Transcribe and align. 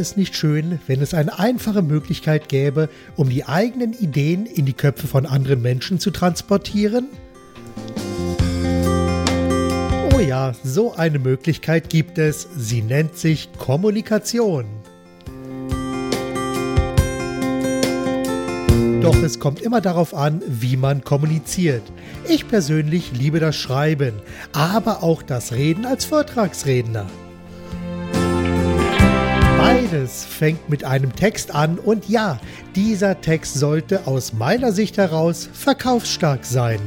es 0.00 0.16
nicht 0.16 0.34
schön, 0.34 0.80
wenn 0.88 1.00
es 1.00 1.14
eine 1.14 1.38
einfache 1.38 1.82
Möglichkeit 1.82 2.48
gäbe, 2.48 2.88
um 3.14 3.28
die 3.28 3.44
eigenen 3.44 3.92
Ideen 3.92 4.46
in 4.46 4.66
die 4.66 4.72
Köpfe 4.72 5.06
von 5.06 5.26
anderen 5.26 5.62
Menschen 5.62 6.00
zu 6.00 6.10
transportieren? 6.10 7.06
Oh 10.12 10.18
ja, 10.18 10.54
so 10.64 10.94
eine 10.94 11.18
Möglichkeit 11.18 11.88
gibt 11.88 12.18
es. 12.18 12.48
Sie 12.56 12.82
nennt 12.82 13.16
sich 13.16 13.50
Kommunikation. 13.58 14.64
Doch 19.00 19.22
es 19.22 19.38
kommt 19.38 19.62
immer 19.62 19.80
darauf 19.80 20.12
an, 20.14 20.42
wie 20.46 20.76
man 20.76 21.04
kommuniziert. 21.04 21.82
Ich 22.28 22.48
persönlich 22.48 23.12
liebe 23.12 23.40
das 23.40 23.56
Schreiben, 23.56 24.14
aber 24.52 25.02
auch 25.02 25.22
das 25.22 25.52
Reden 25.52 25.86
als 25.86 26.04
Vortragsredner. 26.04 27.06
Beides 29.60 30.24
fängt 30.24 30.70
mit 30.70 30.84
einem 30.84 31.14
Text 31.14 31.54
an 31.54 31.78
und 31.78 32.08
ja, 32.08 32.40
dieser 32.74 33.20
Text 33.20 33.54
sollte 33.54 34.06
aus 34.06 34.32
meiner 34.32 34.72
Sicht 34.72 34.96
heraus 34.96 35.50
verkaufsstark 35.52 36.46
sein. 36.46 36.80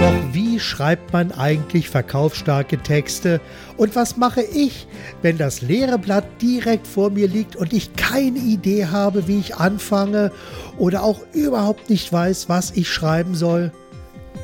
Doch 0.00 0.14
wie 0.32 0.60
schreibt 0.60 1.12
man 1.12 1.32
eigentlich 1.32 1.90
verkaufsstarke 1.90 2.78
Texte? 2.78 3.40
Und 3.76 3.96
was 3.96 4.16
mache 4.16 4.42
ich, 4.42 4.86
wenn 5.22 5.38
das 5.38 5.60
leere 5.60 5.98
Blatt 5.98 6.24
direkt 6.40 6.86
vor 6.86 7.10
mir 7.10 7.26
liegt 7.26 7.56
und 7.56 7.72
ich 7.72 7.96
keine 7.96 8.38
Idee 8.38 8.86
habe, 8.86 9.26
wie 9.26 9.40
ich 9.40 9.56
anfange 9.56 10.30
oder 10.78 11.02
auch 11.02 11.20
überhaupt 11.32 11.90
nicht 11.90 12.12
weiß, 12.12 12.48
was 12.48 12.70
ich 12.70 12.88
schreiben 12.88 13.34
soll? 13.34 13.72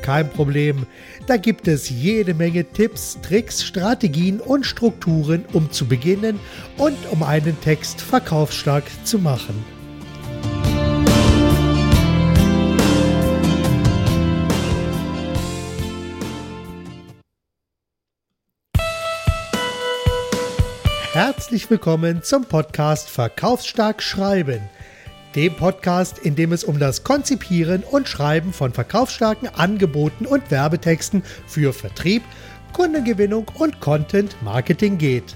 Kein 0.01 0.29
Problem. 0.29 0.85
Da 1.25 1.37
gibt 1.37 1.69
es 1.69 1.89
jede 1.89 2.33
Menge 2.33 2.65
Tipps, 2.65 3.17
Tricks, 3.21 3.63
Strategien 3.63 4.41
und 4.41 4.65
Strukturen, 4.65 5.45
um 5.53 5.71
zu 5.71 5.87
beginnen 5.87 6.37
und 6.77 6.97
um 7.11 7.23
einen 7.23 7.59
Text 7.61 8.01
verkaufsstark 8.01 8.83
zu 9.05 9.19
machen. 9.19 9.63
Herzlich 21.13 21.69
willkommen 21.69 22.21
zum 22.23 22.43
Podcast 22.43 23.09
Verkaufsstark 23.09 24.01
Schreiben. 24.01 24.59
Dem 25.35 25.55
Podcast, 25.55 26.19
in 26.19 26.35
dem 26.35 26.51
es 26.51 26.63
um 26.63 26.77
das 26.77 27.03
Konzipieren 27.03 27.83
und 27.83 28.07
Schreiben 28.07 28.53
von 28.53 28.71
verkaufsstarken 28.71 29.47
Angeboten 29.47 30.27
und 30.27 30.51
Werbetexten 30.51 31.23
für 31.47 31.73
Vertrieb, 31.73 32.21
Kundengewinnung 32.71 33.47
und 33.57 33.79
Content 33.79 34.35
Marketing 34.43 34.97
geht. 34.97 35.35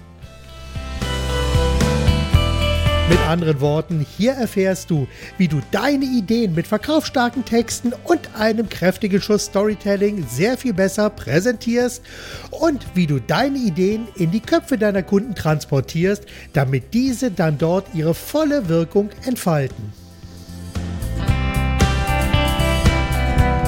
Mit 3.10 3.20
anderen 3.22 3.62
Worten, 3.62 4.06
hier 4.18 4.34
erfährst 4.34 4.90
du, 4.90 5.08
wie 5.38 5.48
du 5.48 5.62
deine 5.72 6.04
Ideen 6.04 6.54
mit 6.54 6.68
verkaufsstarken 6.68 7.46
Texten 7.46 7.94
und 8.04 8.36
einem 8.36 8.68
kräftigen 8.68 9.22
Schuss 9.22 9.46
Storytelling 9.46 10.28
sehr 10.28 10.58
viel 10.58 10.74
besser 10.74 11.10
präsentierst 11.10 12.04
und 12.52 12.86
wie 12.96 13.08
du 13.08 13.22
deine 13.22 13.60
Ideen 13.60 14.10
in 14.16 14.32
die 14.32 14.42
Köpfe 14.42 14.78
deiner 14.78 15.04
Kunden 15.04 15.36
transportierst, 15.36 16.26
damit 16.52 16.94
diese 16.94 17.32
dann 17.32 17.58
dort 17.58 17.86
ihre 17.94 18.14
volle 18.14 18.68
Wirkung 18.68 19.10
entfalten. 19.26 19.94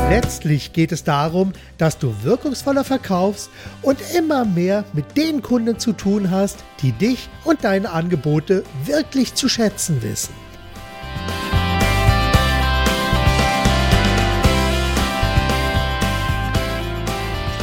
Letztlich 0.09 0.73
geht 0.73 0.91
es 0.91 1.03
darum, 1.03 1.53
dass 1.77 1.99
du 1.99 2.15
wirkungsvoller 2.23 2.83
verkaufst 2.83 3.52
und 3.83 3.99
immer 4.17 4.43
mehr 4.43 4.83
mit 4.93 5.15
den 5.15 5.43
Kunden 5.43 5.77
zu 5.77 5.93
tun 5.93 6.31
hast, 6.31 6.63
die 6.81 6.93
dich 6.93 7.29
und 7.45 7.64
deine 7.64 7.92
Angebote 7.92 8.64
wirklich 8.86 9.36
zu 9.36 9.48
schätzen 9.48 10.02
wissen. 10.02 10.48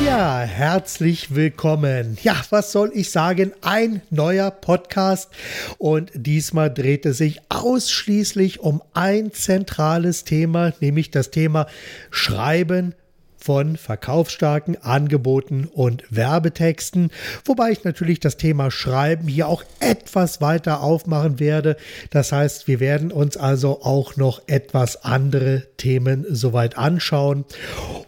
Ja, 0.06 0.38
herzlich 0.38 1.34
willkommen. 1.34 2.16
Ja, 2.22 2.40
was 2.50 2.70
soll 2.70 2.92
ich 2.94 3.10
sagen? 3.10 3.52
Ein 3.60 4.02
neuer 4.10 4.52
Podcast 4.52 5.30
und 5.78 6.12
diesmal 6.14 6.72
dreht 6.72 7.04
es 7.06 7.18
sich 7.18 7.40
ausschließlich 7.48 8.60
um 8.60 8.84
ein 8.94 9.32
zentrales 9.32 10.22
Thema, 10.22 10.72
nämlich 10.78 11.10
das 11.10 11.32
Thema 11.32 11.66
Schreiben 12.12 12.94
von 13.36 13.76
verkaufsstarken 13.76 14.80
Angeboten 14.80 15.68
und 15.72 16.04
Werbetexten, 16.08 17.10
wobei 17.44 17.72
ich 17.72 17.82
natürlich 17.82 18.20
das 18.20 18.36
Thema 18.36 18.70
Schreiben 18.70 19.26
hier 19.26 19.48
auch 19.48 19.64
etwas 19.80 20.40
weiter 20.40 20.84
aufmachen 20.84 21.40
werde. 21.40 21.76
Das 22.10 22.30
heißt, 22.30 22.68
wir 22.68 22.78
werden 22.78 23.10
uns 23.10 23.36
also 23.36 23.82
auch 23.82 24.14
noch 24.16 24.42
etwas 24.46 25.02
andere 25.04 25.64
Themen 25.78 26.24
soweit 26.28 26.78
anschauen 26.78 27.44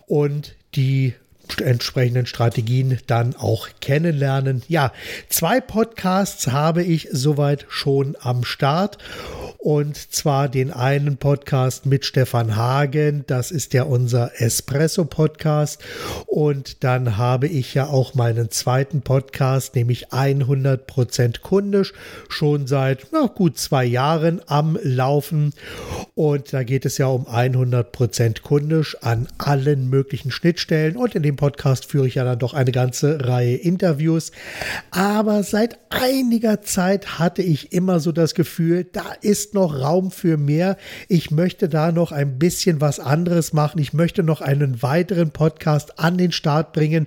und 0.06 0.54
die 0.76 1.14
entsprechenden 1.60 2.26
Strategien 2.26 2.98
dann 3.06 3.34
auch 3.36 3.68
kennenlernen. 3.80 4.62
Ja, 4.68 4.92
zwei 5.28 5.60
Podcasts 5.60 6.48
habe 6.48 6.82
ich 6.82 7.08
soweit 7.10 7.66
schon 7.68 8.16
am 8.20 8.44
Start 8.44 8.98
und 9.58 9.96
zwar 10.12 10.48
den 10.48 10.70
einen 10.70 11.16
Podcast 11.16 11.84
mit 11.84 12.04
Stefan 12.04 12.54
Hagen, 12.54 13.24
das 13.26 13.50
ist 13.50 13.74
ja 13.74 13.82
unser 13.82 14.40
Espresso-Podcast. 14.40 15.82
Und 16.26 16.84
dann 16.84 17.16
habe 17.16 17.48
ich 17.48 17.74
ja 17.74 17.88
auch 17.88 18.14
meinen 18.14 18.50
zweiten 18.50 19.02
Podcast, 19.02 19.74
nämlich 19.74 20.08
100% 20.10 21.40
kundisch, 21.40 21.92
schon 22.28 22.68
seit 22.68 23.08
na, 23.10 23.26
gut 23.26 23.58
zwei 23.58 23.84
Jahren 23.84 24.40
am 24.46 24.78
Laufen. 24.80 25.52
Und 26.18 26.52
da 26.52 26.64
geht 26.64 26.84
es 26.84 26.98
ja 26.98 27.06
um 27.06 27.28
100% 27.28 28.42
kundisch 28.42 28.96
an 29.02 29.28
allen 29.38 29.88
möglichen 29.88 30.32
Schnittstellen. 30.32 30.96
Und 30.96 31.14
in 31.14 31.22
dem 31.22 31.36
Podcast 31.36 31.84
führe 31.84 32.08
ich 32.08 32.16
ja 32.16 32.24
dann 32.24 32.40
doch 32.40 32.54
eine 32.54 32.72
ganze 32.72 33.24
Reihe 33.28 33.54
Interviews. 33.54 34.32
Aber 34.90 35.44
seit 35.44 35.78
einiger 35.90 36.60
Zeit 36.62 37.20
hatte 37.20 37.42
ich 37.42 37.72
immer 37.72 38.00
so 38.00 38.10
das 38.10 38.34
Gefühl, 38.34 38.82
da 38.90 39.12
ist 39.20 39.54
noch 39.54 39.80
Raum 39.80 40.10
für 40.10 40.36
mehr. 40.36 40.76
Ich 41.06 41.30
möchte 41.30 41.68
da 41.68 41.92
noch 41.92 42.10
ein 42.10 42.36
bisschen 42.36 42.80
was 42.80 42.98
anderes 42.98 43.52
machen. 43.52 43.78
Ich 43.78 43.92
möchte 43.92 44.24
noch 44.24 44.40
einen 44.40 44.82
weiteren 44.82 45.30
Podcast 45.30 46.00
an 46.00 46.18
den 46.18 46.32
Start 46.32 46.72
bringen, 46.72 47.06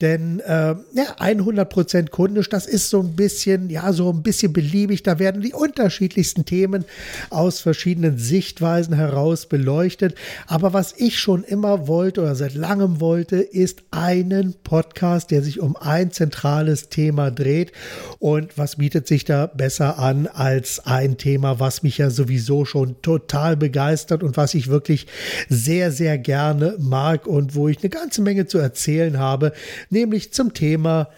denn 0.00 0.40
äh, 0.40 0.74
ja, 0.94 1.14
100% 1.20 2.10
kundisch, 2.10 2.48
das 2.48 2.66
ist 2.66 2.90
so 2.90 2.98
ein 3.02 3.14
bisschen, 3.14 3.70
ja, 3.70 3.92
so 3.92 4.12
ein 4.12 4.24
bisschen 4.24 4.52
beliebig. 4.52 5.04
Da 5.04 5.20
werden 5.20 5.42
die 5.42 5.52
unterschiedlichsten 5.52 6.44
Themen 6.44 6.84
aus 7.30 7.60
verschiedenen 7.60 8.18
Sichtweisen 8.48 8.94
heraus 8.94 9.44
beleuchtet. 9.44 10.14
Aber 10.46 10.72
was 10.72 10.94
ich 10.96 11.18
schon 11.18 11.44
immer 11.44 11.86
wollte 11.86 12.22
oder 12.22 12.34
seit 12.34 12.54
langem 12.54 12.98
wollte, 12.98 13.36
ist 13.36 13.82
einen 13.90 14.54
Podcast, 14.64 15.30
der 15.30 15.42
sich 15.42 15.60
um 15.60 15.76
ein 15.76 16.12
zentrales 16.12 16.88
Thema 16.88 17.30
dreht. 17.30 17.72
Und 18.18 18.56
was 18.56 18.76
bietet 18.76 19.06
sich 19.06 19.26
da 19.26 19.46
besser 19.46 19.98
an 19.98 20.26
als 20.28 20.80
ein 20.86 21.18
Thema, 21.18 21.60
was 21.60 21.82
mich 21.82 21.98
ja 21.98 22.08
sowieso 22.08 22.64
schon 22.64 23.02
total 23.02 23.58
begeistert 23.58 24.22
und 24.22 24.38
was 24.38 24.54
ich 24.54 24.68
wirklich 24.68 25.06
sehr, 25.50 25.92
sehr 25.92 26.16
gerne 26.16 26.74
mag 26.78 27.26
und 27.26 27.54
wo 27.54 27.68
ich 27.68 27.80
eine 27.80 27.90
ganze 27.90 28.22
Menge 28.22 28.46
zu 28.46 28.56
erzählen 28.56 29.18
habe, 29.18 29.52
nämlich 29.90 30.32
zum 30.32 30.54
Thema 30.54 31.08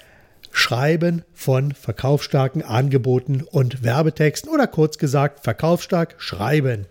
Schreiben 0.53 1.23
von 1.33 1.73
verkaufsstarken 1.73 2.63
Angeboten 2.63 3.43
und 3.43 3.83
Werbetexten 3.83 4.51
oder 4.51 4.67
kurz 4.67 4.99
gesagt 4.99 5.45
verkaufsstark 5.45 6.17
schreiben. 6.19 6.87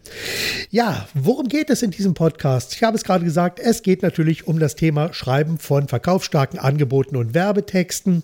Ja, 0.71 1.07
worum 1.13 1.49
geht 1.49 1.69
es 1.69 1.83
in 1.83 1.91
diesem 1.91 2.13
Podcast? 2.13 2.73
Ich 2.73 2.83
habe 2.83 2.97
es 2.97 3.03
gerade 3.03 3.25
gesagt, 3.25 3.59
es 3.59 3.83
geht 3.83 4.01
natürlich 4.01 4.47
um 4.47 4.59
das 4.59 4.75
Thema 4.75 5.13
Schreiben 5.13 5.57
von 5.59 5.87
verkaufsstarken 5.87 6.57
Angeboten 6.57 7.15
und 7.15 7.33
Werbetexten 7.33 8.23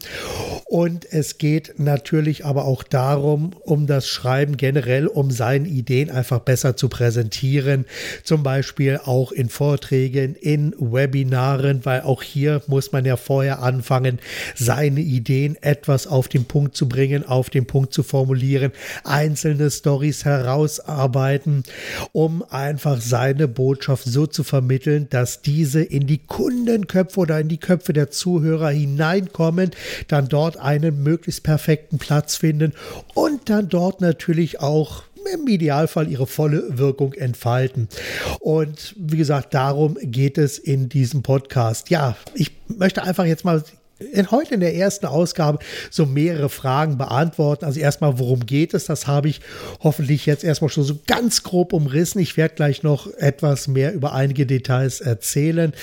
und 0.65 1.05
es 1.11 1.37
geht 1.37 1.75
natürlich 1.77 2.45
aber 2.45 2.65
auch 2.65 2.83
darum, 2.83 3.51
um 3.61 3.85
das 3.85 4.07
Schreiben 4.07 4.57
generell, 4.57 5.07
um 5.07 5.31
seine 5.31 5.67
Ideen 5.67 6.09
einfach 6.09 6.39
besser 6.39 6.75
zu 6.75 6.89
präsentieren, 6.89 7.85
zum 8.23 8.41
Beispiel 8.41 8.99
auch 9.03 9.31
in 9.31 9.49
Vorträgen, 9.49 10.35
in 10.35 10.73
Webinaren, 10.79 11.85
weil 11.85 12.01
auch 12.01 12.23
hier 12.23 12.61
muss 12.67 12.91
man 12.91 13.05
ja 13.05 13.17
vorher 13.17 13.61
anfangen, 13.61 14.19
seine 14.55 15.01
Ideen 15.01 15.24
Ideen 15.25 15.57
etwas 15.61 16.05
auf 16.05 16.27
den 16.27 16.45
Punkt 16.45 16.75
zu 16.75 16.87
bringen, 16.87 17.25
auf 17.25 17.49
den 17.49 17.65
Punkt 17.65 17.93
zu 17.93 18.03
formulieren, 18.03 18.71
einzelne 19.03 19.71
Stories 19.71 20.23
herausarbeiten, 20.23 21.63
um 22.11 22.43
einfach 22.49 23.01
seine 23.01 23.47
Botschaft 23.47 24.05
so 24.05 24.27
zu 24.27 24.43
vermitteln, 24.43 25.07
dass 25.09 25.41
diese 25.41 25.81
in 25.81 26.05
die 26.05 26.19
Kundenköpfe 26.19 27.19
oder 27.19 27.39
in 27.39 27.47
die 27.47 27.57
Köpfe 27.57 27.91
der 27.93 28.11
Zuhörer 28.11 28.69
hineinkommen, 28.69 29.71
dann 30.07 30.27
dort 30.27 30.57
einen 30.57 31.01
möglichst 31.01 31.41
perfekten 31.43 31.97
Platz 31.97 32.35
finden 32.35 32.73
und 33.15 33.49
dann 33.49 33.67
dort 33.67 34.01
natürlich 34.01 34.59
auch 34.59 35.03
im 35.33 35.47
Idealfall 35.47 36.07
ihre 36.07 36.27
volle 36.27 36.77
Wirkung 36.77 37.13
entfalten. 37.13 37.87
Und 38.39 38.93
wie 38.95 39.17
gesagt, 39.17 39.55
darum 39.55 39.97
geht 39.99 40.37
es 40.37 40.59
in 40.59 40.87
diesem 40.87 41.23
Podcast. 41.23 41.89
Ja, 41.89 42.15
ich 42.35 42.51
möchte 42.67 43.01
einfach 43.01 43.25
jetzt 43.25 43.43
mal 43.43 43.63
in, 43.99 44.29
heute 44.31 44.55
in 44.55 44.59
der 44.59 44.75
ersten 44.75 45.05
Ausgabe 45.05 45.59
so 45.89 46.05
mehrere 46.05 46.49
Fragen 46.49 46.97
beantworten. 46.97 47.63
Also 47.63 47.79
erstmal, 47.79 48.19
worum 48.19 48.45
geht 48.45 48.73
es? 48.73 48.85
Das 48.85 49.07
habe 49.07 49.29
ich 49.29 49.39
hoffentlich 49.81 50.25
jetzt 50.25 50.43
erstmal 50.43 50.69
schon 50.69 50.83
so 50.83 50.99
ganz 51.07 51.43
grob 51.43 51.71
umrissen. 51.71 52.19
Ich 52.19 52.35
werde 52.35 52.55
gleich 52.55 52.83
noch 52.83 53.07
etwas 53.13 53.67
mehr 53.67 53.93
über 53.93 54.13
einige 54.13 54.45
Details 54.45 54.99
erzählen. 54.99 55.73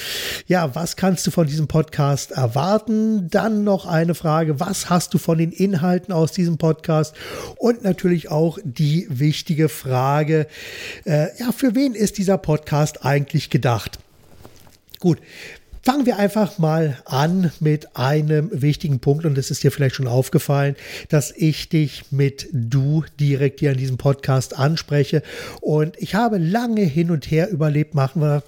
Ja, 0.47 0.75
was 0.75 0.97
kannst 0.97 1.27
du 1.27 1.31
von 1.31 1.47
diesem 1.47 1.69
Podcast 1.69 2.33
erwarten? 2.33 3.31
Dann 3.31 3.65
noch 3.65 3.87
eine 3.87 4.15
Frage, 4.15 4.61
was 4.61 4.91
hast 4.91 5.15
du 5.15 5.19
von 5.19 5.39
den 5.39 5.53
Inhalten 5.53 6.13
aus 6.13 6.33
diesem 6.33 6.59
Podcast? 6.59 7.15
Und 7.57 7.83
natürlich 7.83 8.31
auch 8.31 8.59
die 8.63 9.07
wichtige 9.09 9.71
Frage, 9.71 10.47
äh, 11.05 11.29
ja, 11.39 11.51
für 11.53 11.75
wen 11.75 11.95
ist 11.95 12.19
dieser 12.19 12.37
Podcast 12.37 13.07
eigentlich 13.07 13.49
gedacht? 13.49 13.99
Gut, 15.01 15.19
Fangen 15.85 16.07
wir 16.07 16.17
einfach 16.17 16.59
mal 16.59 16.97
an 17.07 17.51
mit 17.59 17.97
einem 17.97 18.51
wichtigen 18.53 19.01
Punkt 19.01 19.25
und 19.25 19.37
es 19.37 19.51
ist 19.51 19.65
dir 19.65 19.73
vielleicht 19.73 19.97
schon 19.97 20.07
aufgefallen, 20.07 20.77
dass 21.09 21.33
ich 21.37 21.71
dich 21.71 22.05
mit 22.13 22.49
du 22.53 23.03
direkt 23.19 23.59
hier 23.59 23.73
in 23.73 23.79
diesem 23.79 23.97
Podcast 23.97 24.57
anspreche. 24.57 25.25
Und 25.61 25.97
ich 25.99 26.15
habe 26.15 26.39
lange 26.39 26.83
hin 26.83 27.11
und 27.11 27.29
her 27.29 27.51
überlebt, 27.51 27.97
machen 27.97 28.23
wir 28.23 28.45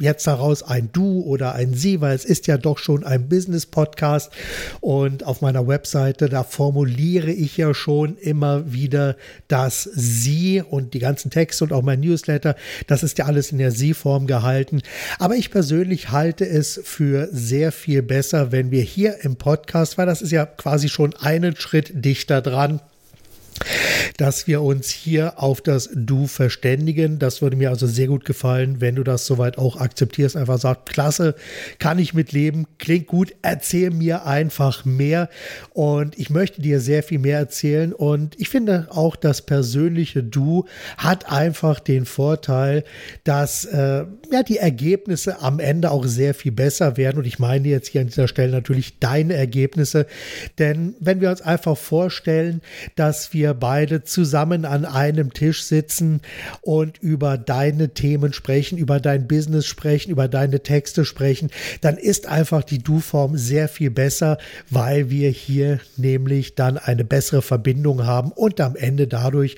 jetzt 0.00 0.26
daraus 0.26 0.62
ein 0.62 0.88
du 0.90 1.20
oder 1.20 1.54
ein 1.54 1.74
sie, 1.74 2.00
weil 2.00 2.16
es 2.16 2.24
ist 2.24 2.46
ja 2.46 2.56
doch 2.56 2.78
schon 2.78 3.04
ein 3.04 3.28
Business 3.28 3.66
Podcast 3.66 4.32
und 4.80 5.26
auf 5.26 5.42
meiner 5.42 5.68
Webseite, 5.68 6.30
da 6.30 6.42
formuliere 6.42 7.30
ich 7.30 7.58
ja 7.58 7.74
schon 7.74 8.16
immer 8.16 8.72
wieder 8.72 9.16
das 9.46 9.82
sie 9.82 10.62
und 10.62 10.94
die 10.94 11.00
ganzen 11.00 11.30
Texte 11.30 11.64
und 11.64 11.74
auch 11.74 11.82
mein 11.82 12.00
Newsletter, 12.00 12.56
das 12.86 13.02
ist 13.02 13.18
ja 13.18 13.26
alles 13.26 13.52
in 13.52 13.58
der 13.58 13.72
sie-Form 13.72 14.26
gehalten, 14.26 14.80
aber 15.18 15.36
ich 15.36 15.50
persönlich 15.50 16.12
halte 16.12 16.48
es 16.48 16.77
für 16.82 17.28
sehr 17.32 17.72
viel 17.72 18.02
besser, 18.02 18.52
wenn 18.52 18.70
wir 18.70 18.82
hier 18.82 19.24
im 19.24 19.36
Podcast, 19.36 19.98
weil 19.98 20.06
das 20.06 20.22
ist 20.22 20.32
ja 20.32 20.46
quasi 20.46 20.88
schon 20.88 21.14
einen 21.14 21.56
Schritt 21.56 21.92
dichter 21.92 22.40
dran, 22.40 22.80
dass 24.16 24.46
wir 24.46 24.62
uns 24.62 24.90
hier 24.90 25.40
auf 25.42 25.60
das 25.60 25.90
Du 25.94 26.26
verständigen. 26.26 27.18
Das 27.18 27.42
würde 27.42 27.56
mir 27.56 27.70
also 27.70 27.86
sehr 27.86 28.08
gut 28.08 28.24
gefallen, 28.24 28.80
wenn 28.80 28.96
du 28.96 29.04
das 29.04 29.26
soweit 29.26 29.58
auch 29.58 29.76
akzeptierst. 29.76 30.36
Einfach 30.36 30.58
sagst, 30.58 30.86
klasse, 30.86 31.34
kann 31.78 31.98
ich 31.98 32.14
mitleben, 32.14 32.66
klingt 32.78 33.06
gut, 33.06 33.34
erzähl 33.42 33.90
mir 33.90 34.26
einfach 34.26 34.84
mehr. 34.84 35.28
Und 35.72 36.18
ich 36.18 36.30
möchte 36.30 36.62
dir 36.62 36.80
sehr 36.80 37.02
viel 37.02 37.18
mehr 37.18 37.38
erzählen. 37.38 37.92
Und 37.92 38.38
ich 38.40 38.48
finde 38.48 38.88
auch, 38.90 39.16
das 39.16 39.42
persönliche 39.42 40.22
Du 40.22 40.64
hat 40.96 41.30
einfach 41.30 41.80
den 41.80 42.04
Vorteil, 42.04 42.84
dass 43.24 43.64
äh, 43.64 44.04
ja, 44.30 44.42
die 44.46 44.58
Ergebnisse 44.58 45.40
am 45.40 45.60
Ende 45.60 45.90
auch 45.90 46.06
sehr 46.06 46.34
viel 46.34 46.52
besser 46.52 46.96
werden. 46.96 47.18
Und 47.18 47.26
ich 47.26 47.38
meine 47.38 47.68
jetzt 47.68 47.88
hier 47.88 48.00
an 48.00 48.08
dieser 48.08 48.28
Stelle 48.28 48.52
natürlich 48.52 48.98
deine 48.98 49.34
Ergebnisse. 49.34 50.06
Denn 50.58 50.94
wenn 51.00 51.20
wir 51.20 51.30
uns 51.30 51.40
einfach 51.40 51.76
vorstellen, 51.76 52.60
dass 52.96 53.32
wir 53.32 53.47
beide 53.54 54.04
zusammen 54.04 54.64
an 54.64 54.84
einem 54.84 55.32
Tisch 55.32 55.62
sitzen 55.62 56.20
und 56.60 56.98
über 56.98 57.38
deine 57.38 57.90
Themen 57.94 58.32
sprechen, 58.32 58.78
über 58.78 59.00
dein 59.00 59.26
Business 59.28 59.66
sprechen, 59.66 60.10
über 60.10 60.28
deine 60.28 60.62
Texte 60.62 61.04
sprechen, 61.04 61.50
dann 61.80 61.96
ist 61.96 62.26
einfach 62.26 62.62
die 62.62 62.78
Du-Form 62.78 63.36
sehr 63.36 63.68
viel 63.68 63.90
besser, 63.90 64.38
weil 64.70 65.10
wir 65.10 65.30
hier 65.30 65.80
nämlich 65.96 66.54
dann 66.54 66.78
eine 66.78 67.04
bessere 67.04 67.42
Verbindung 67.42 68.06
haben 68.06 68.32
und 68.32 68.60
am 68.60 68.76
Ende 68.76 69.06
dadurch 69.06 69.56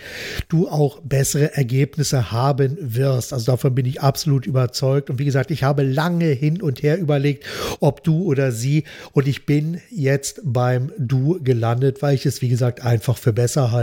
du 0.48 0.69
auch 0.69 1.00
bessere 1.00 1.54
Ergebnisse 1.56 2.32
haben 2.32 2.76
wirst. 2.81 3.32
Also 3.32 3.52
davon 3.52 3.75
bin 3.75 3.87
ich 3.87 4.00
absolut 4.00 4.46
überzeugt. 4.46 5.10
Und 5.10 5.19
wie 5.19 5.25
gesagt, 5.25 5.50
ich 5.50 5.62
habe 5.62 5.82
lange 5.82 6.26
hin 6.26 6.62
und 6.62 6.82
her 6.82 6.98
überlegt, 6.98 7.44
ob 7.81 8.04
du 8.04 8.25
oder 8.25 8.52
sie. 8.52 8.84
Und 9.12 9.26
ich 9.28 9.46
bin 9.46 9.81
jetzt 9.90 10.40
beim 10.44 10.92
Du 10.98 11.40
gelandet, 11.42 12.02
weil 12.02 12.14
ich 12.14 12.26
es, 12.26 12.42
wie 12.42 12.48
gesagt, 12.48 12.84
einfach 12.84 13.16
für 13.16 13.32
besser 13.32 13.72
halte. 13.72 13.80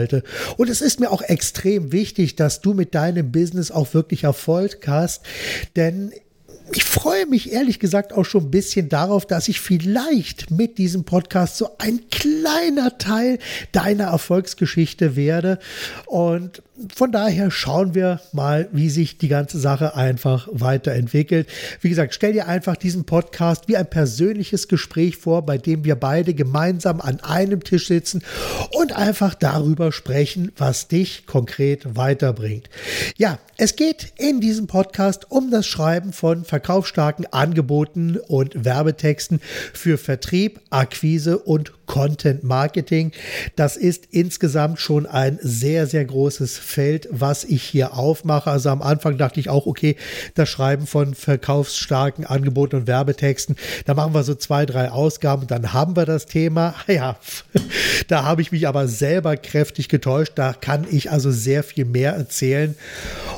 Und 0.57 0.69
es 0.69 0.81
ist 0.81 0.99
mir 0.99 1.11
auch 1.11 1.21
extrem 1.21 1.91
wichtig, 1.91 2.35
dass 2.35 2.61
du 2.61 2.73
mit 2.73 2.95
deinem 2.95 3.31
Business 3.31 3.71
auch 3.71 3.93
wirklich 3.93 4.23
Erfolg 4.23 4.87
hast, 4.87 5.23
denn 5.75 6.11
ich 6.71 6.83
freue 6.83 7.25
mich 7.25 7.51
ehrlich 7.51 7.79
gesagt 7.79 8.13
auch 8.13 8.25
schon 8.25 8.45
ein 8.45 8.51
bisschen 8.51 8.89
darauf, 8.89 9.25
dass 9.25 9.47
ich 9.47 9.61
vielleicht 9.61 10.51
mit 10.51 10.77
diesem 10.77 11.03
Podcast 11.03 11.57
so 11.57 11.69
ein 11.77 12.01
kleiner 12.09 12.97
Teil 12.97 13.39
deiner 13.71 14.05
Erfolgsgeschichte 14.05 15.15
werde. 15.15 15.59
Und 16.05 16.61
von 16.95 17.11
daher 17.11 17.49
schauen 17.49 17.95
wir 17.95 18.21
mal, 18.33 18.69
wie 18.71 18.89
sich 18.89 19.17
die 19.17 19.29
ganze 19.29 19.59
Sache 19.59 19.95
einfach 19.95 20.47
weiterentwickelt. 20.51 21.47
Wie 21.81 21.89
gesagt, 21.89 22.13
stell 22.13 22.33
dir 22.33 22.47
einfach 22.47 22.75
diesen 22.75 23.05
Podcast 23.05 23.67
wie 23.67 23.77
ein 23.77 23.89
persönliches 23.89 24.67
Gespräch 24.67 25.17
vor, 25.17 25.45
bei 25.45 25.57
dem 25.57 25.85
wir 25.85 25.95
beide 25.95 26.33
gemeinsam 26.33 27.01
an 27.01 27.19
einem 27.21 27.63
Tisch 27.63 27.87
sitzen 27.87 28.23
und 28.73 28.95
einfach 28.95 29.33
darüber 29.33 29.91
sprechen, 29.91 30.51
was 30.55 30.87
dich 30.87 31.25
konkret 31.25 31.95
weiterbringt. 31.95 32.69
Ja, 33.17 33.39
es 33.57 33.75
geht 33.75 34.13
in 34.17 34.39
diesem 34.39 34.67
Podcast 34.67 35.31
um 35.31 35.49
das 35.49 35.65
Schreiben 35.65 36.13
von 36.13 36.45
verkaufsstarken 36.57 37.27
Angeboten 37.31 38.17
und 38.17 38.65
Werbetexten 38.65 39.41
für 39.73 39.99
Vertrieb, 39.99 40.59
Akquise 40.71 41.37
und 41.37 41.71
Content 41.87 42.43
Marketing. 42.43 43.11
Das 43.55 43.75
ist 43.75 44.05
insgesamt 44.11 44.79
schon 44.79 45.07
ein 45.07 45.39
sehr, 45.41 45.87
sehr 45.87 46.05
großes 46.05 46.57
Feld, 46.57 47.07
was 47.11 47.43
ich 47.43 47.63
hier 47.63 47.95
aufmache. 47.95 48.51
Also 48.51 48.69
am 48.69 48.83
Anfang 48.83 49.17
dachte 49.17 49.39
ich 49.39 49.49
auch, 49.49 49.65
okay, 49.65 49.95
das 50.35 50.49
Schreiben 50.49 50.85
von 50.85 51.15
verkaufsstarken 51.15 52.25
Angeboten 52.25 52.75
und 52.75 52.87
Werbetexten, 52.87 53.55
da 53.85 53.95
machen 53.95 54.13
wir 54.13 54.23
so 54.23 54.35
zwei, 54.35 54.65
drei 54.65 54.91
Ausgaben, 54.91 55.47
dann 55.47 55.73
haben 55.73 55.95
wir 55.95 56.05
das 56.05 56.27
Thema. 56.27 56.75
Ja, 56.87 57.17
da 58.07 58.23
habe 58.23 58.41
ich 58.41 58.51
mich 58.51 58.67
aber 58.67 58.87
selber 58.87 59.37
kräftig 59.37 59.87
getäuscht. 59.87 60.33
Da 60.35 60.53
kann 60.53 60.85
ich 60.89 61.11
also 61.11 61.31
sehr 61.31 61.63
viel 61.63 61.85
mehr 61.85 62.13
erzählen. 62.13 62.75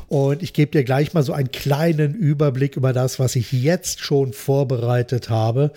Und 0.07 0.41
ich 0.41 0.53
gebe 0.53 0.71
dir 0.71 0.83
gleich 0.83 1.13
mal 1.13 1.23
so 1.23 1.33
einen 1.33 1.51
kleinen 1.51 2.15
Überblick 2.15 2.75
über 2.75 2.93
das, 2.93 3.19
was 3.19 3.35
ich 3.35 3.51
jetzt 3.51 3.99
schon 3.99 4.33
vorbereitet 4.33 5.29
habe. 5.29 5.71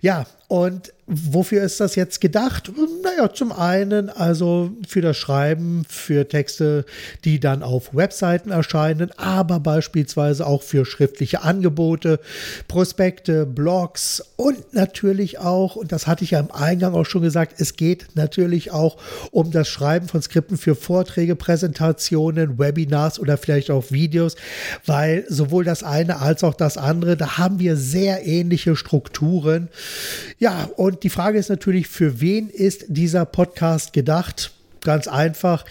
Ja, 0.00 0.26
und 0.48 0.93
wofür 1.06 1.62
ist 1.62 1.80
das 1.80 1.96
jetzt 1.96 2.20
gedacht? 2.20 2.72
Naja, 3.02 3.32
zum 3.32 3.52
einen 3.52 4.08
also 4.08 4.70
für 4.88 5.02
das 5.02 5.16
Schreiben, 5.16 5.84
für 5.88 6.28
Texte, 6.28 6.84
die 7.24 7.40
dann 7.40 7.62
auf 7.62 7.94
Webseiten 7.94 8.50
erscheinen, 8.50 9.10
aber 9.16 9.60
beispielsweise 9.60 10.46
auch 10.46 10.62
für 10.62 10.86
schriftliche 10.86 11.42
Angebote, 11.42 12.20
Prospekte, 12.68 13.44
Blogs 13.44 14.22
und 14.36 14.72
natürlich 14.72 15.38
auch, 15.38 15.76
und 15.76 15.92
das 15.92 16.06
hatte 16.06 16.24
ich 16.24 16.32
ja 16.32 16.40
im 16.40 16.50
Eingang 16.50 16.94
auch 16.94 17.06
schon 17.06 17.22
gesagt, 17.22 17.54
es 17.58 17.76
geht 17.76 18.08
natürlich 18.14 18.72
auch 18.72 18.96
um 19.30 19.50
das 19.50 19.68
Schreiben 19.68 20.08
von 20.08 20.22
Skripten 20.22 20.56
für 20.56 20.74
Vorträge, 20.74 21.36
Präsentationen, 21.36 22.58
Webinars 22.58 23.18
oder 23.18 23.36
vielleicht 23.36 23.70
auch 23.70 23.90
Videos, 23.90 24.36
weil 24.86 25.24
sowohl 25.28 25.64
das 25.64 25.82
eine 25.82 26.20
als 26.20 26.44
auch 26.44 26.54
das 26.54 26.78
andere, 26.78 27.16
da 27.16 27.36
haben 27.38 27.58
wir 27.58 27.76
sehr 27.76 28.26
ähnliche 28.26 28.76
Strukturen. 28.76 29.68
Ja, 30.38 30.68
und 30.76 30.93
die 31.02 31.10
Frage 31.10 31.38
ist 31.38 31.48
natürlich, 31.48 31.88
für 31.88 32.20
wen 32.20 32.48
ist 32.48 32.84
dieser 32.88 33.24
Podcast 33.24 33.92
gedacht? 33.92 34.52
Ganz 34.80 35.08
einfach. 35.08 35.64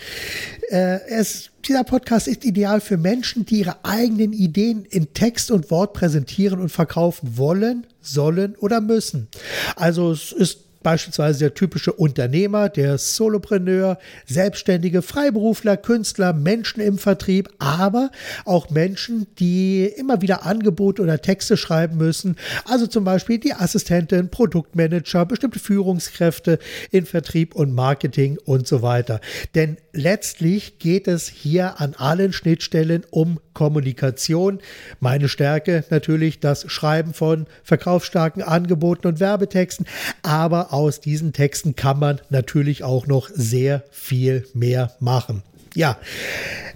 Äh, 0.69 0.99
es, 1.07 1.51
dieser 1.67 1.83
Podcast 1.83 2.27
ist 2.27 2.43
ideal 2.43 2.81
für 2.81 2.97
Menschen, 2.97 3.45
die 3.45 3.59
ihre 3.59 3.85
eigenen 3.85 4.33
Ideen 4.33 4.85
in 4.85 5.13
Text 5.13 5.51
und 5.51 5.69
Wort 5.69 5.93
präsentieren 5.93 6.59
und 6.59 6.69
verkaufen 6.69 7.37
wollen, 7.37 7.85
sollen 8.01 8.55
oder 8.55 8.81
müssen. 8.81 9.27
Also 9.75 10.11
es 10.11 10.31
ist 10.31 10.59
Beispielsweise 10.83 11.39
der 11.39 11.53
typische 11.53 11.93
Unternehmer, 11.93 12.69
der 12.69 12.97
Solopreneur, 12.97 13.97
Selbstständige, 14.25 15.01
Freiberufler, 15.01 15.77
Künstler, 15.77 16.33
Menschen 16.33 16.81
im 16.81 16.97
Vertrieb, 16.97 17.49
aber 17.59 18.11
auch 18.45 18.69
Menschen, 18.69 19.27
die 19.39 19.85
immer 19.85 20.21
wieder 20.21 20.45
Angebote 20.45 21.01
oder 21.01 21.21
Texte 21.21 21.57
schreiben 21.57 21.97
müssen. 21.97 22.35
Also 22.65 22.87
zum 22.87 23.03
Beispiel 23.03 23.39
die 23.39 23.53
Assistentin, 23.53 24.29
Produktmanager, 24.29 25.25
bestimmte 25.25 25.59
Führungskräfte 25.59 26.59
in 26.91 27.05
Vertrieb 27.05 27.55
und 27.55 27.73
Marketing 27.73 28.37
und 28.45 28.67
so 28.67 28.81
weiter. 28.81 29.21
Denn 29.55 29.77
letztlich 29.93 30.79
geht 30.79 31.07
es 31.07 31.27
hier 31.27 31.79
an 31.79 31.93
allen 31.95 32.33
Schnittstellen 32.33 33.05
um 33.09 33.39
Kommunikation. 33.53 34.59
Meine 34.99 35.29
Stärke 35.29 35.83
natürlich 35.89 36.39
das 36.39 36.69
Schreiben 36.71 37.13
von 37.13 37.45
verkaufsstarken 37.63 38.41
Angeboten 38.41 39.07
und 39.07 39.19
Werbetexten, 39.19 39.85
aber 40.23 40.72
aus 40.73 40.99
diesen 40.99 41.33
Texten 41.33 41.75
kann 41.75 41.99
man 41.99 42.19
natürlich 42.29 42.83
auch 42.83 43.05
noch 43.05 43.29
sehr 43.29 43.83
viel 43.91 44.47
mehr 44.55 44.91
machen. 44.99 45.43
Ja, 45.75 45.97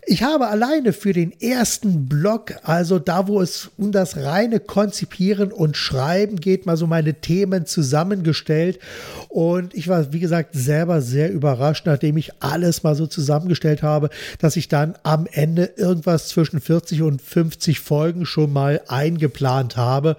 ich 0.10 0.24
habe 0.24 0.48
alleine 0.48 0.94
für 0.94 1.12
den 1.12 1.34
ersten 1.42 2.08
Blog, 2.08 2.54
also 2.64 2.98
da, 2.98 3.28
wo 3.28 3.42
es 3.42 3.70
um 3.78 3.92
das 3.92 4.16
reine 4.16 4.62
Konzipieren 4.62 5.52
und 5.52 5.76
Schreiben 5.76 6.38
geht, 6.38 6.66
mal 6.66 6.78
so 6.78 6.88
meine 6.88 7.16
Themen 7.16 7.66
zusammengestellt. 7.66 8.80
Und 9.28 9.74
ich 9.74 9.90
war, 9.90 10.14
wie 10.14 10.22
gesagt, 10.22 10.52
selber 10.54 11.02
sehr 11.02 11.30
überrascht, 11.30 11.86
nachdem 11.86 12.16
ich 12.16 12.32
alles 12.42 12.84
mal 12.84 12.96
so 12.96 13.06
zusammengestellt 13.06 13.84
habe, 13.84 14.10
dass 14.40 14.56
ich 14.56 14.70
dann 14.70 14.96
am 15.04 15.28
Ende 15.30 15.74
irgendwas 15.76 16.30
zwischen 16.30 16.62
40 16.62 17.02
und 17.02 17.22
50 17.22 17.82
Folgen 17.82 18.26
schon 18.26 18.54
mal 18.54 18.80
eingeplant 18.88 19.76
habe. 19.76 20.16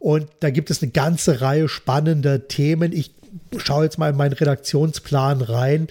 Und 0.00 0.26
da 0.40 0.50
gibt 0.50 0.68
es 0.68 0.82
eine 0.82 0.90
ganze 0.90 1.40
Reihe 1.40 1.68
spannender 1.68 2.48
Themen. 2.48 2.92
Ich 2.92 3.12
schaue 3.56 3.84
jetzt 3.84 3.98
mal 3.98 4.10
in 4.10 4.16
meinen 4.16 4.32
Redaktionsplan 4.34 5.40
rein 5.40 5.88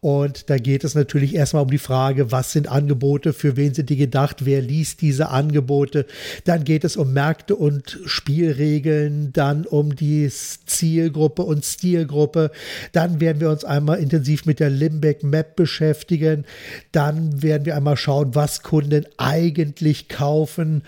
und 0.00 0.50
da 0.50 0.58
geht 0.58 0.84
es 0.84 0.94
natürlich 0.94 1.34
erstmal 1.34 1.62
um 1.62 1.70
die 1.70 1.78
Frage, 1.78 2.32
was 2.32 2.52
sind 2.52 2.68
Angebote, 2.68 3.32
für 3.32 3.56
wen 3.56 3.74
sind 3.74 3.90
die 3.90 3.96
gedacht, 3.96 4.44
wer 4.44 4.60
liest 4.60 5.00
diese 5.02 5.28
Angebote. 5.28 6.06
Dann 6.44 6.64
geht 6.64 6.84
es 6.84 6.96
um 6.96 7.12
Märkte 7.12 7.56
und 7.56 8.00
Spielregeln, 8.04 9.32
dann 9.32 9.64
um 9.64 9.94
die 9.94 10.28
Zielgruppe 10.28 11.42
und 11.42 11.64
Stilgruppe. 11.64 12.50
Dann 12.92 13.20
werden 13.20 13.40
wir 13.40 13.50
uns 13.50 13.64
einmal 13.64 13.98
intensiv 13.98 14.46
mit 14.46 14.60
der 14.60 14.70
Limbeck 14.70 15.22
Map 15.22 15.56
beschäftigen. 15.56 16.44
Dann 16.92 17.42
werden 17.42 17.66
wir 17.66 17.76
einmal 17.76 17.96
schauen, 17.96 18.34
was 18.34 18.62
Kunden 18.62 19.06
eigentlich 19.16 20.08
kaufen 20.08 20.82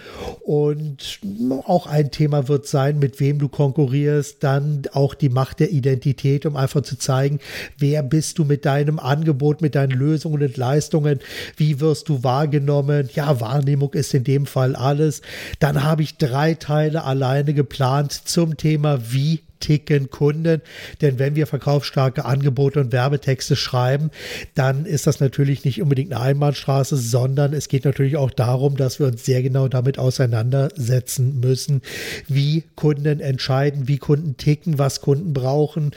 und 0.45 1.21
auch 1.65 1.87
ein 1.87 2.11
Thema 2.11 2.49
wird 2.49 2.67
sein, 2.67 2.99
mit 2.99 3.21
wem 3.21 3.39
du 3.39 3.49
konkurrierst. 3.49 4.43
Dann 4.43 4.83
auch 4.93 5.15
die 5.15 5.29
Macht 5.29 5.61
der 5.61 5.71
Identität 5.71 6.08
Identität, 6.09 6.47
um 6.47 6.57
einfach 6.57 6.83
zu 6.83 6.99
zeigen, 6.99 7.41
wer 7.79 8.03
bist 8.03 8.39
du 8.39 8.45
mit 8.45 8.65
deinem 8.65 8.99
Angebot, 8.99 9.63
mit 9.63 9.75
deinen 9.75 9.93
Lösungen 9.93 10.43
und 10.43 10.57
Leistungen, 10.57 11.21
wie 11.57 11.81
wirst 11.81 12.09
du 12.09 12.23
wahrgenommen. 12.25 13.09
Ja, 13.15 13.41
Wahrnehmung 13.41 13.93
ist 13.95 14.15
in 14.15 14.25
dem 14.25 14.47
Fall 14.47 14.75
alles. 14.75 15.23
Dann 15.59 15.85
habe 15.85 16.03
ich 16.03 16.17
drei 16.17 16.55
Teile 16.55 17.05
alleine 17.05 17.55
geplant 17.55 18.13
zum 18.13 18.57
Thema, 18.57 19.13
wie 19.13 19.41
ticken 19.61 20.11
Kunden. 20.11 20.63
Denn 21.01 21.19
wenn 21.19 21.35
wir 21.35 21.47
verkaufsstarke 21.47 22.25
Angebote 22.25 22.81
und 22.81 22.93
Werbetexte 22.93 23.57
schreiben, 23.57 24.11
dann 24.55 24.87
ist 24.87 25.07
das 25.07 25.21
natürlich 25.21 25.65
nicht 25.65 25.83
unbedingt 25.83 26.13
eine 26.13 26.21
Einbahnstraße, 26.21 26.97
sondern 26.97 27.53
es 27.53 27.69
geht 27.69 27.85
natürlich 27.85 28.17
auch 28.17 28.31
darum, 28.31 28.77
dass 28.77 28.99
wir 28.99 29.07
uns 29.07 29.25
sehr 29.25 29.43
genau 29.43 29.69
damit 29.69 29.99
auseinandersetzen 29.99 31.41
müssen, 31.41 31.83
wie 32.27 32.65
Kunden 32.77 33.21
entscheiden, 33.21 33.89
wie 33.89 33.99
Kunden 33.99 34.37
ticken, 34.37 34.79
was 34.79 35.01
Kunden 35.01 35.33
brauchen. 35.33 35.93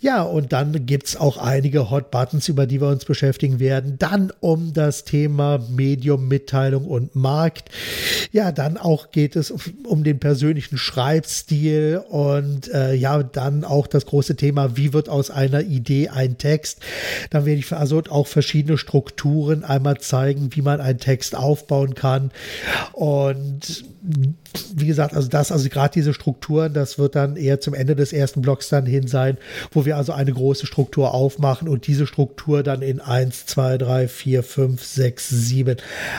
Ja, 0.00 0.22
und 0.22 0.52
dann 0.52 0.86
gibt 0.86 1.08
es 1.08 1.16
auch 1.16 1.36
einige 1.36 1.90
Hot 1.90 2.10
Buttons, 2.10 2.48
über 2.48 2.66
die 2.66 2.80
wir 2.80 2.88
uns 2.88 3.04
beschäftigen 3.04 3.60
werden. 3.60 3.96
Dann 3.98 4.32
um 4.40 4.72
das 4.72 5.04
Thema 5.04 5.58
Medium, 5.70 6.28
Mitteilung 6.28 6.86
und 6.86 7.14
Markt. 7.14 7.70
Ja, 8.32 8.52
dann 8.52 8.76
auch 8.76 9.10
geht 9.10 9.36
es 9.36 9.52
um, 9.84 10.04
den 10.04 10.18
persönlichen 10.18 10.78
Schreibstil 10.78 12.02
und 12.08 12.72
äh, 12.72 12.93
ja, 12.94 13.22
dann 13.22 13.64
auch 13.64 13.86
das 13.86 14.06
große 14.06 14.36
Thema, 14.36 14.76
wie 14.76 14.92
wird 14.92 15.08
aus 15.08 15.30
einer 15.30 15.62
Idee 15.62 16.08
ein 16.08 16.38
Text? 16.38 16.80
Dann 17.30 17.44
werde 17.44 17.58
ich 17.58 17.72
also 17.72 18.02
auch 18.08 18.26
verschiedene 18.26 18.78
Strukturen 18.78 19.64
einmal 19.64 19.98
zeigen, 19.98 20.50
wie 20.52 20.62
man 20.62 20.80
einen 20.80 20.98
Text 20.98 21.34
aufbauen 21.34 21.94
kann. 21.94 22.30
Und 22.92 23.84
wie 24.74 24.86
gesagt, 24.86 25.14
also 25.14 25.28
das, 25.28 25.50
also 25.50 25.68
gerade 25.70 25.92
diese 25.94 26.12
Strukturen, 26.12 26.74
das 26.74 26.98
wird 26.98 27.14
dann 27.14 27.36
eher 27.36 27.60
zum 27.60 27.72
Ende 27.72 27.96
des 27.96 28.12
ersten 28.12 28.42
Blocks 28.42 28.68
dann 28.68 28.84
hin 28.84 29.06
sein, 29.06 29.38
wo 29.72 29.86
wir 29.86 29.96
also 29.96 30.12
eine 30.12 30.32
große 30.32 30.66
Struktur 30.66 31.14
aufmachen 31.14 31.68
und 31.68 31.86
diese 31.86 32.06
Struktur 32.06 32.62
dann 32.62 32.82
in 32.82 33.00
1, 33.00 33.46
2, 33.46 33.78
3, 33.78 34.08
4, 34.08 34.42
5, 34.42 34.84
6, 34.84 35.28
7, 35.28 35.76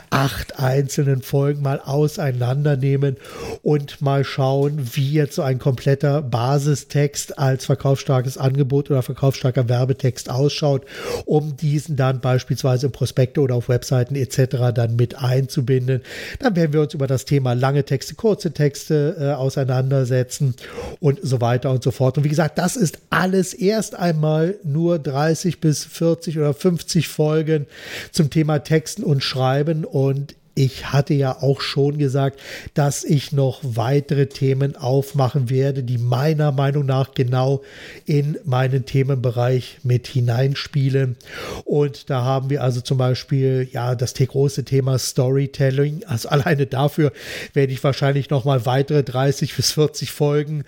8 0.09 0.59
einzelnen 0.59 1.21
Folgen 1.21 1.61
mal 1.61 1.79
auseinandernehmen 1.79 3.17
und 3.61 4.01
mal 4.01 4.23
schauen, 4.23 4.89
wie 4.93 5.11
jetzt 5.11 5.35
so 5.35 5.43
ein 5.43 5.59
kompletter 5.59 6.23
Basistext 6.23 7.37
als 7.37 7.65
verkaufsstarkes 7.65 8.39
Angebot 8.39 8.89
oder 8.89 9.03
verkaufsstarker 9.03 9.69
Werbetext 9.69 10.31
ausschaut, 10.31 10.85
um 11.25 11.55
diesen 11.55 11.97
dann 11.97 12.19
beispielsweise 12.19 12.87
im 12.87 12.91
Prospekte 12.91 13.41
oder 13.41 13.55
auf 13.55 13.69
Webseiten 13.69 14.15
etc. 14.15 14.73
dann 14.73 14.95
mit 14.95 15.21
einzubinden. 15.21 16.01
Dann 16.39 16.55
werden 16.55 16.73
wir 16.73 16.81
uns 16.81 16.95
über 16.95 17.05
das 17.05 17.25
Thema 17.25 17.53
lange 17.75 17.85
Texte, 17.85 18.15
kurze 18.15 18.51
Texte 18.53 19.17
äh, 19.19 19.31
auseinandersetzen 19.33 20.55
und 21.01 21.19
so 21.21 21.41
weiter 21.41 21.71
und 21.71 21.83
so 21.83 21.91
fort. 21.91 22.17
Und 22.17 22.23
wie 22.23 22.29
gesagt, 22.29 22.57
das 22.57 22.77
ist 22.77 22.99
alles 23.09 23.53
erst 23.53 23.95
einmal 23.95 24.55
nur 24.63 24.97
30 24.97 25.59
bis 25.59 25.83
40 25.83 26.37
oder 26.37 26.53
50 26.53 27.09
Folgen 27.09 27.67
zum 28.11 28.29
Thema 28.29 28.59
Texten 28.59 29.03
und 29.03 29.23
Schreiben 29.23 29.83
und 29.83 30.35
ich 30.55 30.93
hatte 30.93 31.13
ja 31.13 31.41
auch 31.41 31.59
schon 31.59 31.97
gesagt, 31.97 32.39
dass 32.73 33.03
ich 33.03 33.33
noch 33.33 33.59
weitere 33.61 34.27
Themen 34.27 34.77
aufmachen 34.77 35.49
werde, 35.49 35.83
die 35.83 35.97
meiner 35.97 36.53
Meinung 36.53 36.85
nach 36.85 37.13
genau 37.13 37.61
in 38.05 38.37
meinen 38.45 38.85
Themenbereich 38.85 39.79
mit 39.83 40.07
hineinspielen. 40.07 41.17
Und 41.65 42.09
da 42.09 42.23
haben 42.23 42.49
wir 42.49 42.63
also 42.63 42.79
zum 42.79 42.97
Beispiel 42.97 43.67
ja 43.71 43.95
das 43.95 44.13
große 44.13 44.63
Thema 44.63 44.97
Storytelling. 44.97 46.05
Also 46.05 46.29
alleine 46.29 46.65
dafür 46.65 47.11
werde 47.53 47.73
ich 47.73 47.83
wahrscheinlich 47.83 48.29
noch 48.29 48.45
mal 48.45 48.65
weitere 48.65 49.03
30 49.03 49.53
bis 49.55 49.71
40 49.71 50.11
Folgen 50.11 50.63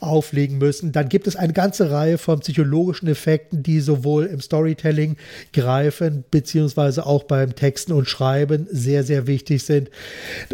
auflegen 0.00 0.58
müssen. 0.58 0.92
Dann 0.92 1.08
gibt 1.08 1.26
es 1.26 1.36
eine 1.36 1.54
ganze 1.54 1.90
Reihe 1.90 2.18
von 2.18 2.40
psychologischen 2.40 3.08
Effekten, 3.08 3.62
die 3.62 3.80
sowohl 3.80 4.26
im 4.26 4.42
Storytelling 4.42 5.16
greifen 5.54 6.24
beziehungsweise 6.30 7.06
auch 7.06 7.24
beim 7.24 7.54
Texten 7.54 7.92
und 7.92 8.06
Schreiben 8.06 8.66
sehr 8.70 9.02
sehr 9.02 9.26
wichtig 9.30 9.62
sind. 9.62 9.88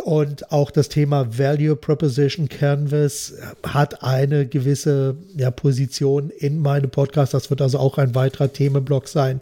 Und 0.05 0.53
auch 0.53 0.71
das 0.71 0.89
Thema 0.89 1.39
Value 1.39 1.75
Proposition 1.75 2.49
Canvas 2.49 3.35
hat 3.65 4.05
eine 4.05 4.47
gewisse 4.47 5.17
ja, 5.37 5.51
Position 5.51 6.31
in 6.31 6.61
meinem 6.61 6.91
Podcast. 6.91 7.35
Das 7.35 7.51
wird 7.51 7.61
also 7.61 7.79
auch 7.79 7.99
ein 7.99 8.15
weiterer 8.15 8.53
Themenblock 8.53 9.09
sein. 9.09 9.41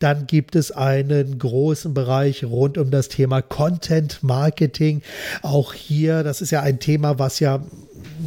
Dann 0.00 0.26
gibt 0.26 0.56
es 0.56 0.70
einen 0.72 1.38
großen 1.38 1.94
Bereich 1.94 2.44
rund 2.44 2.76
um 2.76 2.90
das 2.90 3.08
Thema 3.08 3.40
Content 3.40 4.22
Marketing. 4.22 5.02
Auch 5.42 5.72
hier, 5.72 6.22
das 6.24 6.42
ist 6.42 6.50
ja 6.50 6.60
ein 6.60 6.80
Thema, 6.80 7.18
was 7.18 7.40
ja 7.40 7.62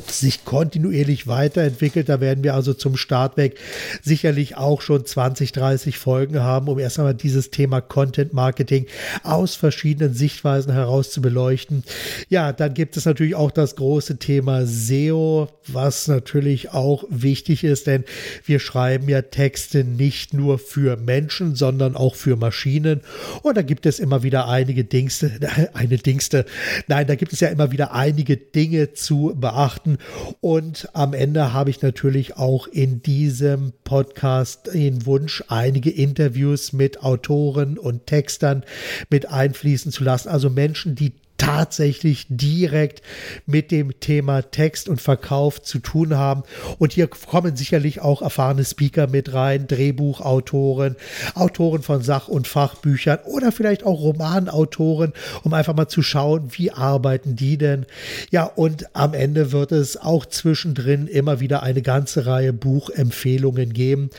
sich 0.07 0.45
kontinuierlich 0.45 1.27
weiterentwickelt. 1.27 2.09
Da 2.09 2.21
werden 2.21 2.43
wir 2.43 2.53
also 2.53 2.73
zum 2.73 2.97
Start 2.97 3.37
weg 3.37 3.57
sicherlich 4.01 4.57
auch 4.57 4.81
schon 4.81 5.05
20, 5.05 5.51
30 5.51 5.97
Folgen 5.97 6.39
haben, 6.41 6.67
um 6.67 6.79
erst 6.79 6.99
einmal 6.99 7.13
dieses 7.13 7.51
Thema 7.51 7.81
Content 7.81 8.33
Marketing 8.33 8.87
aus 9.23 9.55
verschiedenen 9.55 10.13
Sichtweisen 10.13 10.71
heraus 10.73 11.11
zu 11.11 11.21
beleuchten. 11.21 11.83
Ja, 12.29 12.53
dann 12.53 12.73
gibt 12.73 12.97
es 12.97 13.05
natürlich 13.05 13.35
auch 13.35 13.51
das 13.51 13.75
große 13.75 14.17
Thema 14.17 14.65
SEO, 14.65 15.49
was 15.67 16.07
natürlich 16.07 16.71
auch 16.71 17.03
wichtig 17.09 17.63
ist, 17.63 17.87
denn 17.87 18.03
wir 18.45 18.59
schreiben 18.59 19.09
ja 19.09 19.21
Texte 19.21 19.83
nicht 19.83 20.33
nur 20.33 20.59
für 20.59 20.97
Menschen, 20.97 21.55
sondern 21.55 21.95
auch 21.95 22.15
für 22.15 22.35
Maschinen. 22.35 23.01
Und 23.41 23.57
da 23.57 23.61
gibt 23.61 23.85
es 23.85 23.99
immer 23.99 24.23
wieder 24.23 24.47
einige 24.47 24.83
Dingste, 24.83 25.31
eine 25.73 25.97
Dingste, 25.97 26.45
nein, 26.87 27.07
da 27.07 27.15
gibt 27.15 27.33
es 27.33 27.39
ja 27.39 27.49
immer 27.49 27.71
wieder 27.71 27.93
einige 27.93 28.37
Dinge 28.37 28.93
zu 28.93 29.35
beachten 29.35 29.84
und 30.41 30.89
am 30.93 31.13
Ende 31.13 31.53
habe 31.53 31.69
ich 31.69 31.81
natürlich 31.81 32.37
auch 32.37 32.67
in 32.67 33.01
diesem 33.01 33.73
Podcast 33.83 34.73
den 34.73 35.05
Wunsch, 35.05 35.43
einige 35.47 35.91
Interviews 35.91 36.73
mit 36.73 37.03
Autoren 37.03 37.77
und 37.77 38.07
Textern 38.07 38.63
mit 39.09 39.29
einfließen 39.29 39.91
zu 39.91 40.03
lassen. 40.03 40.29
Also 40.29 40.49
Menschen, 40.49 40.95
die 40.95 41.13
tatsächlich 41.37 42.27
direkt 42.29 43.01
mit 43.45 43.71
dem 43.71 43.99
Thema 43.99 44.41
Text 44.41 44.87
und 44.87 45.01
Verkauf 45.01 45.61
zu 45.61 45.79
tun 45.79 46.15
haben. 46.15 46.43
Und 46.79 46.93
hier 46.93 47.07
kommen 47.07 47.55
sicherlich 47.55 48.01
auch 48.01 48.21
erfahrene 48.21 48.63
Speaker 48.63 49.07
mit 49.07 49.33
rein, 49.33 49.67
Drehbuchautoren, 49.67 50.95
Autoren 51.33 51.81
von 51.81 52.01
Sach- 52.01 52.27
und 52.27 52.47
Fachbüchern 52.47 53.19
oder 53.25 53.51
vielleicht 53.51 53.83
auch 53.83 53.99
Romanautoren, 54.01 55.13
um 55.43 55.53
einfach 55.53 55.75
mal 55.75 55.87
zu 55.87 56.01
schauen, 56.01 56.49
wie 56.51 56.71
arbeiten 56.71 57.35
die 57.35 57.57
denn. 57.57 57.85
Ja, 58.31 58.43
und 58.45 58.95
am 58.95 59.13
Ende 59.13 59.51
wird 59.51 59.71
es 59.71 59.97
auch 59.97 60.25
zwischendrin 60.25 61.07
immer 61.07 61.39
wieder 61.39 61.63
eine 61.63 61.81
ganze 61.81 62.25
Reihe 62.25 62.53
Buchempfehlungen 62.53 63.73
geben. 63.73 64.09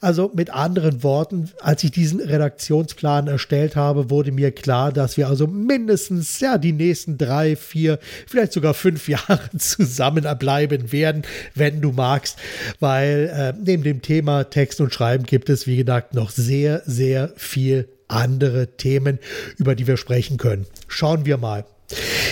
Also 0.00 0.30
mit 0.34 0.50
anderen 0.50 1.02
Worten, 1.02 1.50
als 1.60 1.84
ich 1.84 1.90
diesen 1.90 2.20
Redaktionsplan 2.20 3.28
erstellt 3.28 3.76
habe, 3.76 4.10
wurde 4.10 4.32
mir 4.32 4.52
klar, 4.52 4.92
dass 4.92 5.16
wir 5.16 5.28
also 5.28 5.46
mindestens 5.46 6.40
ja 6.40 6.58
die 6.58 6.65
nächsten 6.72 7.18
drei, 7.18 7.56
vier, 7.56 7.98
vielleicht 8.26 8.52
sogar 8.52 8.74
fünf 8.74 9.08
Jahre 9.08 9.40
zusammenbleiben 9.58 10.92
werden, 10.92 11.22
wenn 11.54 11.80
du 11.80 11.92
magst, 11.92 12.38
weil 12.80 13.30
äh, 13.32 13.52
neben 13.62 13.82
dem 13.82 14.02
Thema 14.02 14.44
Text 14.44 14.80
und 14.80 14.92
Schreiben 14.92 15.24
gibt 15.24 15.48
es, 15.48 15.66
wie 15.66 15.76
gesagt, 15.76 16.14
noch 16.14 16.30
sehr, 16.30 16.82
sehr 16.86 17.32
viel 17.36 17.88
andere 18.08 18.76
Themen, 18.76 19.18
über 19.56 19.74
die 19.74 19.86
wir 19.86 19.96
sprechen 19.96 20.36
können. 20.36 20.66
Schauen 20.88 21.26
wir 21.26 21.38
mal. 21.38 21.64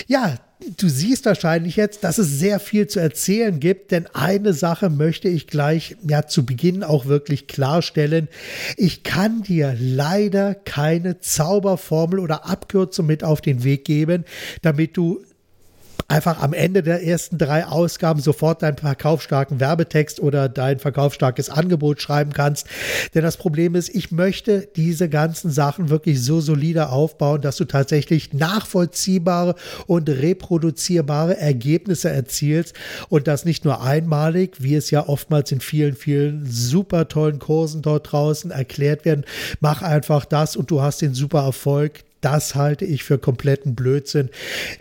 Ja, 0.06 0.36
du 0.76 0.88
siehst 0.88 1.26
wahrscheinlich 1.26 1.76
jetzt, 1.76 2.04
dass 2.04 2.18
es 2.18 2.38
sehr 2.38 2.60
viel 2.60 2.86
zu 2.86 3.00
erzählen 3.00 3.60
gibt, 3.60 3.90
denn 3.90 4.06
eine 4.12 4.52
Sache 4.52 4.90
möchte 4.90 5.28
ich 5.28 5.46
gleich 5.46 5.96
ja 6.06 6.26
zu 6.26 6.46
Beginn 6.46 6.82
auch 6.82 7.06
wirklich 7.06 7.46
klarstellen. 7.46 8.28
Ich 8.76 9.02
kann 9.02 9.42
dir 9.42 9.76
leider 9.78 10.54
keine 10.54 11.20
Zauberformel 11.20 12.18
oder 12.18 12.46
Abkürzung 12.46 13.06
mit 13.06 13.24
auf 13.24 13.40
den 13.40 13.64
Weg 13.64 13.84
geben, 13.84 14.24
damit 14.62 14.96
du 14.96 15.22
einfach 16.08 16.42
am 16.42 16.52
Ende 16.52 16.82
der 16.82 17.02
ersten 17.02 17.38
drei 17.38 17.66
Ausgaben 17.66 18.20
sofort 18.20 18.62
deinen 18.62 18.76
verkaufsstarken 18.76 19.60
Werbetext 19.60 20.20
oder 20.20 20.48
dein 20.48 20.78
verkaufsstarkes 20.78 21.50
Angebot 21.50 22.00
schreiben 22.00 22.32
kannst. 22.32 22.66
Denn 23.14 23.22
das 23.22 23.36
Problem 23.36 23.74
ist, 23.74 23.94
ich 23.94 24.10
möchte 24.10 24.68
diese 24.76 25.08
ganzen 25.08 25.50
Sachen 25.50 25.88
wirklich 25.88 26.22
so 26.22 26.40
solide 26.40 26.90
aufbauen, 26.90 27.40
dass 27.40 27.56
du 27.56 27.64
tatsächlich 27.64 28.32
nachvollziehbare 28.32 29.54
und 29.86 30.08
reproduzierbare 30.08 31.36
Ergebnisse 31.36 32.10
erzielst 32.10 32.74
und 33.08 33.26
das 33.26 33.44
nicht 33.44 33.64
nur 33.64 33.82
einmalig, 33.82 34.56
wie 34.62 34.74
es 34.74 34.90
ja 34.90 35.08
oftmals 35.08 35.52
in 35.52 35.60
vielen, 35.60 35.96
vielen 35.96 36.46
super 36.46 37.08
tollen 37.08 37.38
Kursen 37.38 37.82
dort 37.82 38.12
draußen 38.12 38.50
erklärt 38.50 39.04
werden. 39.04 39.24
Mach 39.60 39.82
einfach 39.82 40.24
das 40.24 40.56
und 40.56 40.70
du 40.70 40.82
hast 40.82 41.02
den 41.02 41.14
super 41.14 41.44
Erfolg 41.44 42.04
das 42.24 42.54
halte 42.54 42.86
ich 42.86 43.04
für 43.04 43.18
kompletten 43.18 43.74
Blödsinn. 43.74 44.30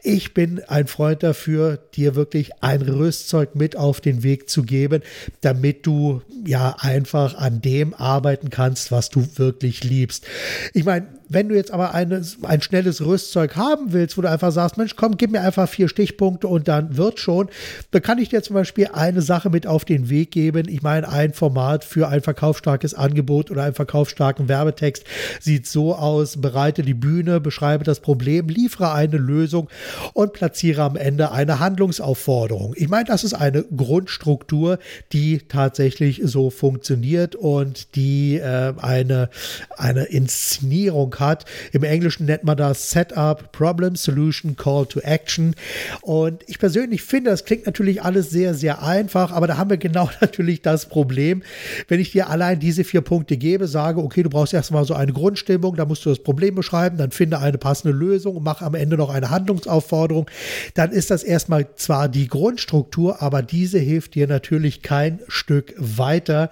Ich 0.01 0.33
bin 0.33 0.61
ein 0.67 0.87
Freund 0.87 1.23
dafür, 1.23 1.77
dir 1.93 2.15
wirklich 2.15 2.51
ein 2.63 2.81
Rüstzeug 2.81 3.55
mit 3.55 3.75
auf 3.75 3.99
den 3.99 4.23
Weg 4.23 4.49
zu 4.49 4.63
geben, 4.63 5.01
damit 5.41 5.85
du 5.85 6.21
ja 6.45 6.77
einfach 6.79 7.35
an 7.35 7.61
dem 7.61 7.93
arbeiten 7.93 8.49
kannst, 8.49 8.91
was 8.91 9.09
du 9.09 9.27
wirklich 9.35 9.83
liebst. 9.83 10.25
Ich 10.73 10.85
meine, 10.85 11.07
wenn 11.33 11.49
du 11.49 11.55
jetzt 11.55 11.71
aber 11.71 11.93
eine, 11.93 12.21
ein 12.43 12.61
schnelles 12.61 13.03
Rüstzeug 13.03 13.55
haben 13.55 13.91
willst, 13.91 14.17
wo 14.17 14.21
du 14.21 14.29
einfach 14.29 14.51
sagst, 14.51 14.77
Mensch, 14.77 14.95
komm, 14.95 15.17
gib 15.17 15.31
mir 15.31 15.41
einfach 15.41 15.67
vier 15.67 15.89
Stichpunkte 15.89 16.47
und 16.47 16.67
dann 16.67 16.95
wird 16.97 17.19
schon, 17.19 17.49
dann 17.91 18.01
kann 18.01 18.19
ich 18.19 18.29
dir 18.29 18.43
zum 18.43 18.53
Beispiel 18.53 18.89
eine 18.93 19.21
Sache 19.21 19.49
mit 19.49 19.65
auf 19.67 19.85
den 19.85 20.09
Weg 20.09 20.31
geben. 20.31 20.67
Ich 20.69 20.81
meine, 20.81 21.09
ein 21.09 21.33
Format 21.33 21.83
für 21.83 22.07
ein 22.07 22.21
verkaufsstarkes 22.21 22.93
Angebot 22.93 23.51
oder 23.51 23.63
einen 23.63 23.73
verkaufsstarken 23.73 24.47
Werbetext 24.47 25.03
sieht 25.39 25.67
so 25.67 25.95
aus, 25.95 26.39
bereite 26.39 26.83
die 26.83 26.93
Bühne, 26.93 27.39
beschreibe 27.39 27.83
das 27.83 27.99
Problem, 27.99 28.47
liefere 28.47 28.91
eine 28.93 29.17
Lösung 29.17 29.69
und 30.13 30.33
platziere 30.33 30.83
am 30.83 30.95
Ende 30.95 31.31
eine 31.31 31.59
Handlungsaufforderung. 31.59 32.73
Ich 32.77 32.89
meine, 32.89 33.05
das 33.05 33.23
ist 33.23 33.33
eine 33.33 33.63
Grundstruktur, 33.75 34.79
die 35.11 35.39
tatsächlich 35.39 36.21
so 36.23 36.49
funktioniert 36.49 37.35
und 37.35 37.95
die 37.95 38.35
äh, 38.37 38.73
eine, 38.79 39.29
eine 39.77 40.03
Inszenierung 40.03 41.15
hat 41.15 41.22
hat. 41.25 41.45
Im 41.71 41.83
Englischen 41.83 42.25
nennt 42.25 42.43
man 42.43 42.57
das 42.57 42.91
Setup, 42.91 43.51
Problem, 43.51 43.95
Solution, 43.95 44.55
Call 44.55 44.85
to 44.85 44.99
Action. 44.99 45.55
Und 46.01 46.43
ich 46.47 46.59
persönlich 46.59 47.01
finde, 47.03 47.31
das 47.31 47.45
klingt 47.45 47.65
natürlich 47.65 48.01
alles 48.01 48.29
sehr, 48.29 48.53
sehr 48.53 48.83
einfach, 48.83 49.31
aber 49.31 49.47
da 49.47 49.57
haben 49.57 49.69
wir 49.69 49.77
genau 49.77 50.09
natürlich 50.21 50.61
das 50.61 50.87
Problem. 50.87 51.43
Wenn 51.87 51.99
ich 51.99 52.11
dir 52.11 52.29
allein 52.29 52.59
diese 52.59 52.83
vier 52.83 53.01
Punkte 53.01 53.37
gebe, 53.37 53.67
sage, 53.67 54.01
okay, 54.01 54.23
du 54.23 54.29
brauchst 54.29 54.53
erstmal 54.53 54.85
so 54.85 54.93
eine 54.93 55.13
Grundstimmung, 55.13 55.75
da 55.75 55.85
musst 55.85 56.05
du 56.05 56.09
das 56.09 56.19
Problem 56.19 56.55
beschreiben, 56.55 56.97
dann 56.97 57.11
finde 57.11 57.39
eine 57.39 57.57
passende 57.57 57.95
Lösung 57.95 58.37
und 58.37 58.43
mach 58.43 58.61
am 58.61 58.75
Ende 58.75 58.97
noch 58.97 59.09
eine 59.09 59.29
Handlungsaufforderung, 59.29 60.29
dann 60.73 60.91
ist 60.91 61.11
das 61.11 61.23
erstmal 61.23 61.67
zwar 61.75 62.09
die 62.09 62.27
Grundstruktur, 62.27 63.21
aber 63.21 63.41
diese 63.41 63.79
hilft 63.79 64.15
dir 64.15 64.27
natürlich 64.27 64.81
kein 64.81 65.19
Stück 65.27 65.73
weiter, 65.77 66.49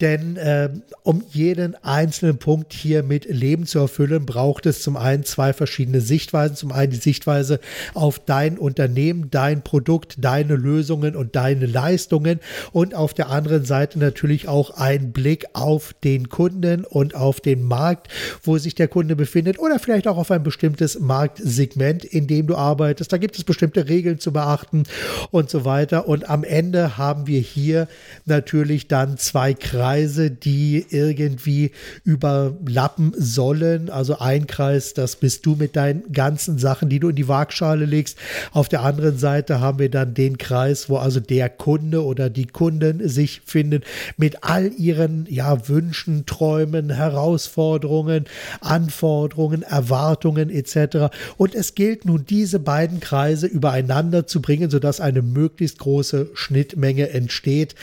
denn 0.00 0.36
äh, 0.36 0.70
um 1.02 1.22
jeden 1.30 1.74
einzelnen 1.82 2.38
Punkt 2.38 2.72
hier 2.72 3.02
mit 3.02 3.24
Leben 3.24 3.66
zu 3.66 3.78
erfüllen, 3.78 4.11
erfüllen, 4.12 4.26
braucht 4.26 4.66
es 4.66 4.82
zum 4.82 4.96
einen 4.96 5.24
zwei 5.24 5.52
verschiedene 5.52 6.00
Sichtweisen. 6.00 6.56
Zum 6.56 6.72
einen 6.72 6.92
die 6.92 6.98
Sichtweise 6.98 7.60
auf 7.94 8.18
dein 8.18 8.58
Unternehmen, 8.58 9.30
dein 9.30 9.62
Produkt, 9.62 10.16
deine 10.18 10.54
Lösungen 10.54 11.16
und 11.16 11.34
deine 11.36 11.66
Leistungen 11.66 12.40
und 12.72 12.94
auf 12.94 13.14
der 13.14 13.30
anderen 13.30 13.64
Seite 13.64 13.98
natürlich 13.98 14.48
auch 14.48 14.70
ein 14.70 15.12
Blick 15.12 15.46
auf 15.54 15.94
den 16.04 16.28
Kunden 16.28 16.84
und 16.84 17.14
auf 17.14 17.40
den 17.40 17.62
Markt, 17.62 18.08
wo 18.42 18.58
sich 18.58 18.74
der 18.74 18.88
Kunde 18.88 19.16
befindet 19.16 19.58
oder 19.58 19.78
vielleicht 19.78 20.08
auch 20.08 20.16
auf 20.16 20.30
ein 20.30 20.42
bestimmtes 20.42 20.98
Marktsegment, 20.98 22.04
in 22.04 22.26
dem 22.26 22.46
du 22.46 22.56
arbeitest. 22.56 23.12
Da 23.12 23.18
gibt 23.18 23.36
es 23.36 23.44
bestimmte 23.44 23.88
Regeln 23.88 24.18
zu 24.18 24.32
beachten 24.32 24.84
und 25.30 25.50
so 25.50 25.64
weiter. 25.64 26.08
Und 26.08 26.28
am 26.28 26.44
Ende 26.44 26.98
haben 26.98 27.26
wir 27.26 27.40
hier 27.40 27.88
natürlich 28.24 28.88
dann 28.88 29.16
zwei 29.18 29.54
Kreise, 29.54 30.30
die 30.30 30.84
irgendwie 30.90 31.72
überlappen 32.04 33.14
sollen. 33.16 33.90
Also 33.92 34.18
ein 34.18 34.46
Kreis, 34.46 34.94
das 34.94 35.16
bist 35.16 35.46
du 35.46 35.54
mit 35.54 35.76
deinen 35.76 36.12
ganzen 36.12 36.58
Sachen, 36.58 36.88
die 36.88 37.00
du 37.00 37.10
in 37.10 37.16
die 37.16 37.28
Waagschale 37.28 37.84
legst. 37.84 38.18
Auf 38.52 38.68
der 38.68 38.82
anderen 38.82 39.18
Seite 39.18 39.60
haben 39.60 39.78
wir 39.78 39.90
dann 39.90 40.14
den 40.14 40.38
Kreis, 40.38 40.88
wo 40.88 40.96
also 40.96 41.20
der 41.20 41.48
Kunde 41.48 42.04
oder 42.04 42.30
die 42.30 42.46
Kunden 42.46 43.08
sich 43.08 43.42
finden 43.44 43.82
mit 44.16 44.44
all 44.44 44.72
ihren 44.72 45.26
ja, 45.28 45.68
Wünschen, 45.68 46.26
Träumen, 46.26 46.90
Herausforderungen, 46.90 48.24
Anforderungen, 48.60 49.62
Erwartungen 49.62 50.50
etc. 50.50 51.14
Und 51.36 51.54
es 51.54 51.74
gilt 51.74 52.04
nun, 52.04 52.24
diese 52.28 52.58
beiden 52.58 53.00
Kreise 53.00 53.46
übereinander 53.46 54.26
zu 54.26 54.40
bringen, 54.40 54.70
sodass 54.70 55.00
eine 55.00 55.22
möglichst 55.22 55.78
große 55.78 56.30
Schnittmenge 56.34 57.10
entsteht. 57.10 57.74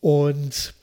Und 0.00 0.74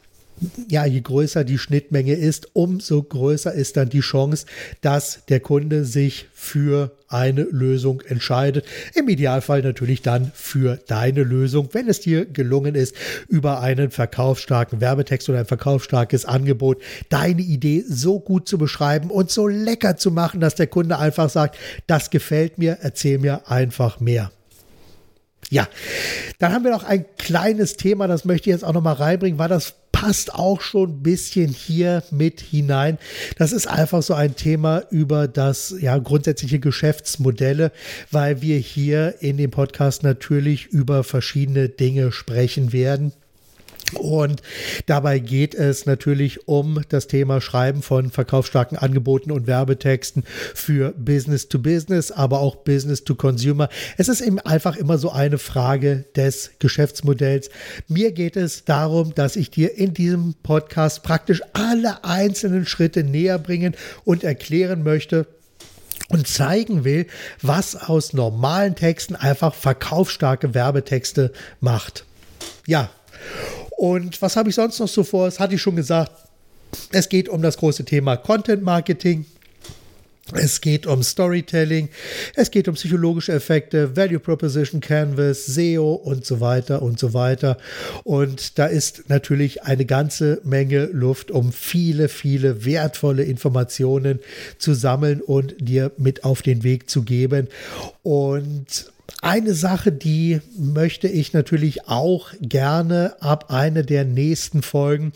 ja, 0.68 0.86
je 0.86 1.02
größer 1.02 1.44
die 1.44 1.58
Schnittmenge 1.58 2.14
ist, 2.14 2.50
umso 2.54 3.04
größer 3.04 3.54
ist 3.54 3.78
dann 3.78 3.90
die 3.90 4.00
Chance, 4.00 4.46
dass 4.82 5.26
der 5.30 5.40
Kunde 5.40 5.86
sich 5.86 6.28
für 6.34 6.92
eine 7.08 7.44
Lösung 7.44 8.02
entscheidet. 8.02 8.66
Im 8.94 9.10
Idealfall 9.10 9.62
natürlich 9.62 10.02
dann 10.02 10.32
für 10.34 10.80
deine 10.88 11.24
Lösung, 11.24 11.70
wenn 11.74 11.90
es 11.90 12.00
dir 12.02 12.26
gelungen 12.26 12.76
ist, 12.76 12.96
über 13.28 13.62
einen 13.62 13.92
verkaufsstarken 13.92 14.80
Werbetext 14.80 15.28
oder 15.30 15.40
ein 15.40 15.46
verkaufsstarkes 15.46 16.26
Angebot 16.26 16.82
deine 17.10 17.42
Idee 17.42 17.84
so 17.88 18.20
gut 18.20 18.48
zu 18.48 18.58
beschreiben 18.58 19.10
und 19.10 19.32
so 19.32 19.48
lecker 19.48 19.98
zu 19.98 20.12
machen, 20.12 20.40
dass 20.40 20.56
der 20.56 20.68
Kunde 20.68 21.00
einfach 21.00 21.30
sagt, 21.30 21.58
das 21.88 22.10
gefällt 22.10 22.58
mir, 22.58 22.78
erzähl 22.82 23.18
mir 23.18 23.50
einfach 23.50 24.00
mehr. 24.00 24.32
Ja, 25.50 25.68
dann 26.38 26.54
haben 26.54 26.64
wir 26.64 26.72
noch 26.72 26.84
ein 26.84 27.06
kleines 27.18 27.76
Thema, 27.76 28.08
das 28.08 28.24
möchte 28.24 28.50
ich 28.50 28.54
jetzt 28.54 28.64
auch 28.64 28.74
noch 28.74 28.84
mal 28.84 28.94
reinbringen, 28.94 29.40
weil 29.40 29.50
das 29.50 29.74
passt 29.92 30.34
auch 30.34 30.62
schon 30.62 30.92
ein 30.92 31.04
bisschen 31.04 31.50
hier 31.50 32.04
mit 32.12 32.40
hinein. 32.40 32.98
Das 33.38 33.52
ist 33.52 33.68
einfach 33.68 34.02
so 34.02 34.14
ein 34.14 34.36
Thema 34.36 34.84
über 34.92 35.28
das 35.28 35.76
ja 35.80 35.98
grundsätzliche 35.98 36.60
Geschäftsmodelle, 36.60 37.72
weil 38.12 38.42
wir 38.42 38.58
hier 38.58 39.16
in 39.22 39.38
dem 39.38 39.52
Podcast 39.52 40.04
natürlich 40.04 40.68
über 40.68 41.04
verschiedene 41.04 41.68
Dinge 41.68 42.12
sprechen 42.12 42.72
werden. 42.72 43.12
Und 43.94 44.42
dabei 44.86 45.20
geht 45.20 45.56
es 45.56 45.86
natürlich 45.86 46.48
um 46.48 46.82
das 46.90 47.08
Thema 47.08 47.42
Schreiben 47.42 47.82
von 47.82 48.12
verkaufsstarken 48.12 48.78
Angeboten 48.78 49.32
und 49.32 49.48
Werbetexten 49.48 50.24
für 50.54 50.92
Business 50.92 51.50
to 51.50 51.60
Business, 51.60 52.12
aber 52.12 52.40
auch 52.40 52.58
Business 52.58 53.04
to 53.04 53.16
Consumer. 53.16 53.70
Es 53.98 54.08
ist 54.08 54.22
eben 54.22 54.40
einfach 54.40 54.76
immer 54.76 54.98
so 54.98 55.12
eine 55.12 55.38
Frage 55.38 56.06
des 56.16 56.52
Geschäftsmodells. 56.60 57.50
Mir 57.88 58.12
geht 58.12 58.36
es 58.36 58.66
darum, 58.66 59.14
dass 59.16 59.36
ich 59.36 59.50
dir 59.50 59.78
in 59.78 59.94
diesem 59.94 60.36
Podcast 60.44 61.04
praktisch 61.04 61.42
alle 61.54 62.04
einzelnen 62.04 62.66
Schritte 62.66 63.04
näher 63.04 63.40
bringen 63.40 63.76
und 64.06 64.24
erklären 64.24 64.84
möchte, 64.84 65.26
und 66.08 66.28
zeigen 66.28 66.84
will, 66.84 67.06
was 67.42 67.76
aus 67.76 68.14
normalen 68.14 68.76
Texten 68.76 69.16
einfach 69.16 69.54
verkaufsstarke 69.54 70.54
Werbetexte 70.56 71.32
macht. 71.60 72.06
Ja, 72.66 72.90
und 73.80 74.22
was 74.22 74.36
habe 74.36 74.50
ich 74.50 74.56
sonst 74.56 74.78
noch 74.80 74.90
so 74.90 75.06
vor? 75.06 75.24
Das 75.24 75.40
hatte 75.40 75.56
ich 75.56 75.62
schon 75.62 75.78
gesagt. 75.78 76.12
Es 76.92 77.08
geht 77.08 77.30
um 77.30 77.42
das 77.42 77.56
große 77.56 77.86
Thema 77.86 78.18
Content 78.18 78.62
Marketing. 78.62 79.26
Es 80.34 80.60
geht 80.60 80.86
um 80.86 81.02
Storytelling, 81.02 81.88
es 82.36 82.52
geht 82.52 82.68
um 82.68 82.76
psychologische 82.76 83.32
Effekte, 83.32 83.96
Value 83.96 84.20
Proposition, 84.20 84.82
Canvas, 84.82 85.46
SEO 85.46 85.94
und 85.94 86.26
so 86.26 86.42
weiter 86.42 86.82
und 86.82 87.00
so 87.00 87.14
weiter. 87.14 87.58
Und 88.04 88.60
da 88.60 88.66
ist 88.66 89.06
natürlich 89.08 89.64
eine 89.64 89.86
ganze 89.86 90.42
Menge 90.44 90.88
Luft, 90.88 91.32
um 91.32 91.54
viele, 91.54 92.10
viele 92.10 92.66
wertvolle 92.66 93.24
Informationen 93.24 94.20
zu 94.58 94.74
sammeln 94.74 95.22
und 95.22 95.56
dir 95.58 95.94
mit 95.98 96.26
auf 96.26 96.42
den 96.42 96.64
Weg 96.64 96.90
zu 96.90 97.04
geben. 97.04 97.48
Und 98.04 98.92
eine 99.22 99.54
Sache, 99.54 99.92
die 99.92 100.42
möchte 100.58 101.08
ich 101.08 101.34
natürlich 101.34 101.88
auch 101.88 102.32
gerne 102.42 103.16
ab 103.20 103.52
einer 103.52 103.84
der 103.84 104.06
nächsten 104.06 104.62
Folgen. 104.62 105.14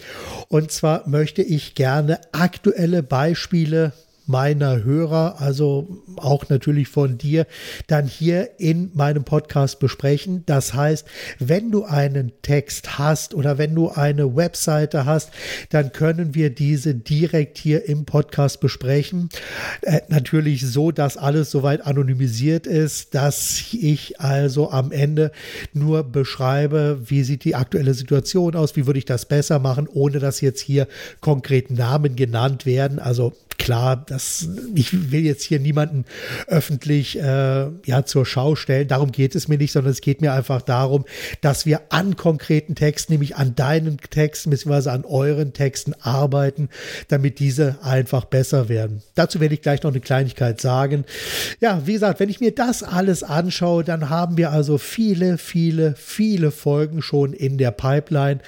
Und 0.48 0.72
zwar 0.72 1.08
möchte 1.08 1.42
ich 1.42 1.76
gerne 1.76 2.20
aktuelle 2.32 3.04
Beispiele 3.04 3.94
meiner 4.26 4.84
Hörer, 4.84 5.42
also 5.42 6.04
auch 6.16 6.48
natürlich 6.50 6.88
von 6.88 7.18
dir, 7.18 7.46
dann 7.88 8.08
hier 8.08 8.60
in 8.60 8.92
meinem 8.94 9.24
Podcast 9.24 9.80
besprechen. 9.80 10.44
Das 10.46 10.74
heißt, 10.74 11.06
wenn 11.40 11.72
du 11.72 11.84
einen 11.84 12.32
Text 12.42 12.98
hast 12.98 13.34
oder 13.34 13.58
wenn 13.58 13.76
du 13.76 13.90
eine 13.90 14.36
Webseite 14.36 15.06
hast, 15.06 15.32
dann 15.70 15.92
können 15.92 16.36
wir 16.36 16.50
diese 16.50 16.96
direkt 16.96 17.58
hier 17.58 17.88
im 17.88 18.06
Podcast 18.06 18.62
besprechen. 18.62 19.30
Äh, 19.82 20.02
natürlich 20.08 20.66
so, 20.66 20.92
dass 20.92 21.18
alles 21.18 21.52
soweit 21.52 21.86
anonymisiert 21.86 22.66
ist, 22.66 23.16
dass 23.16 23.62
ich 23.74 24.22
also 24.22 24.72
am 24.72 24.92
Ende 24.92 25.32
nur 25.74 26.04
beschreibe, 26.04 27.02
wie 27.06 27.24
sieht 27.24 27.44
die 27.44 27.56
aktuelle 27.56 27.94
Situation 27.94 28.56
aus, 28.56 28.76
wie 28.76 28.86
würde 28.86 29.00
ich 29.00 29.06
das 29.06 29.26
besser 29.26 29.60
machen, 29.60 29.88
ohne 29.92 30.20
dass 30.20 30.42
jetzt 30.42 30.62
hier 30.62 30.88
konkret 31.20 31.72
Namen 31.72 32.16
genannt 32.16 32.66
werden. 32.66 33.00
Also 33.00 33.34
klar, 33.64 33.96
das, 33.96 34.50
ich 34.76 35.12
will 35.14 35.22
jetzt 35.22 35.44
hier 35.44 35.58
niemanden 35.58 36.04
öffentlich 36.48 37.18
äh, 37.18 37.68
ja, 37.86 38.04
zur 38.06 38.26
Schau 38.26 38.58
stellen. 38.58 38.90
Darum 38.90 39.14
geht 39.14 39.36
es 39.36 39.48
mir 39.48 39.58
nicht, 39.58 39.72
sondern 39.72 39.94
es 39.94 40.02
geht 40.02 40.20
mir 40.20 40.34
einfach 40.34 40.62
darum, 40.62 41.06
dass 41.40 41.66
wir 41.66 41.80
an 41.88 42.18
konkreten 42.18 42.76
Texten, 42.76 43.14
nämlich 43.14 43.38
an 43.38 43.56
deinen 43.56 44.00
Texten 44.00 44.50
bzw. 44.50 44.90
an 44.90 45.06
euren 45.06 45.54
Texten 45.54 45.94
arbeiten, 46.02 46.68
damit 47.08 47.40
diese 47.40 47.78
einfach 47.82 48.26
besser 48.26 48.68
werden. 48.68 49.02
Dazu 49.16 49.40
werde 49.40 49.54
ich 49.54 49.62
gleich 49.62 49.82
noch 49.82 49.92
eine 49.92 50.02
Kleinigkeit 50.02 50.60
sagen. 50.60 51.06
Ja, 51.62 51.84
wie 51.86 51.94
gesagt, 51.94 52.20
wenn 52.20 52.30
ich 52.30 52.42
mir 52.42 52.54
das 52.54 52.84
alles 52.84 53.24
anschaue, 53.24 53.86
dann 53.86 54.10
haben 54.10 54.36
wir 54.36 54.52
also 54.52 54.78
viele, 54.78 55.38
viele, 55.38 55.96
viele 55.96 56.52
Folgen 56.52 57.02
schon 57.02 57.32
in 57.32 57.58
der 57.58 57.72
Pipeline 57.72 58.42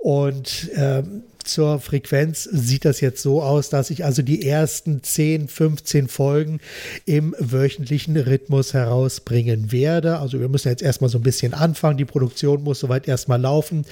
und 0.00 0.68
ähm, 0.74 1.22
zur 1.50 1.80
Frequenz 1.80 2.44
sieht 2.44 2.84
das 2.84 3.00
jetzt 3.00 3.22
so 3.22 3.42
aus, 3.42 3.70
dass 3.70 3.90
ich 3.90 4.04
also 4.04 4.22
die 4.22 4.46
ersten 4.46 5.02
10, 5.02 5.48
15 5.48 6.06
Folgen 6.06 6.60
im 7.06 7.34
wöchentlichen 7.38 8.16
Rhythmus 8.16 8.72
herausbringen 8.72 9.72
werde. 9.72 10.18
Also 10.18 10.38
wir 10.38 10.48
müssen 10.48 10.68
jetzt 10.68 10.82
erstmal 10.82 11.10
so 11.10 11.18
ein 11.18 11.22
bisschen 11.22 11.52
anfangen. 11.52 11.98
Die 11.98 12.04
Produktion 12.04 12.62
muss 12.62 12.78
soweit 12.78 13.08
erstmal 13.08 13.40
laufen. 13.40 13.84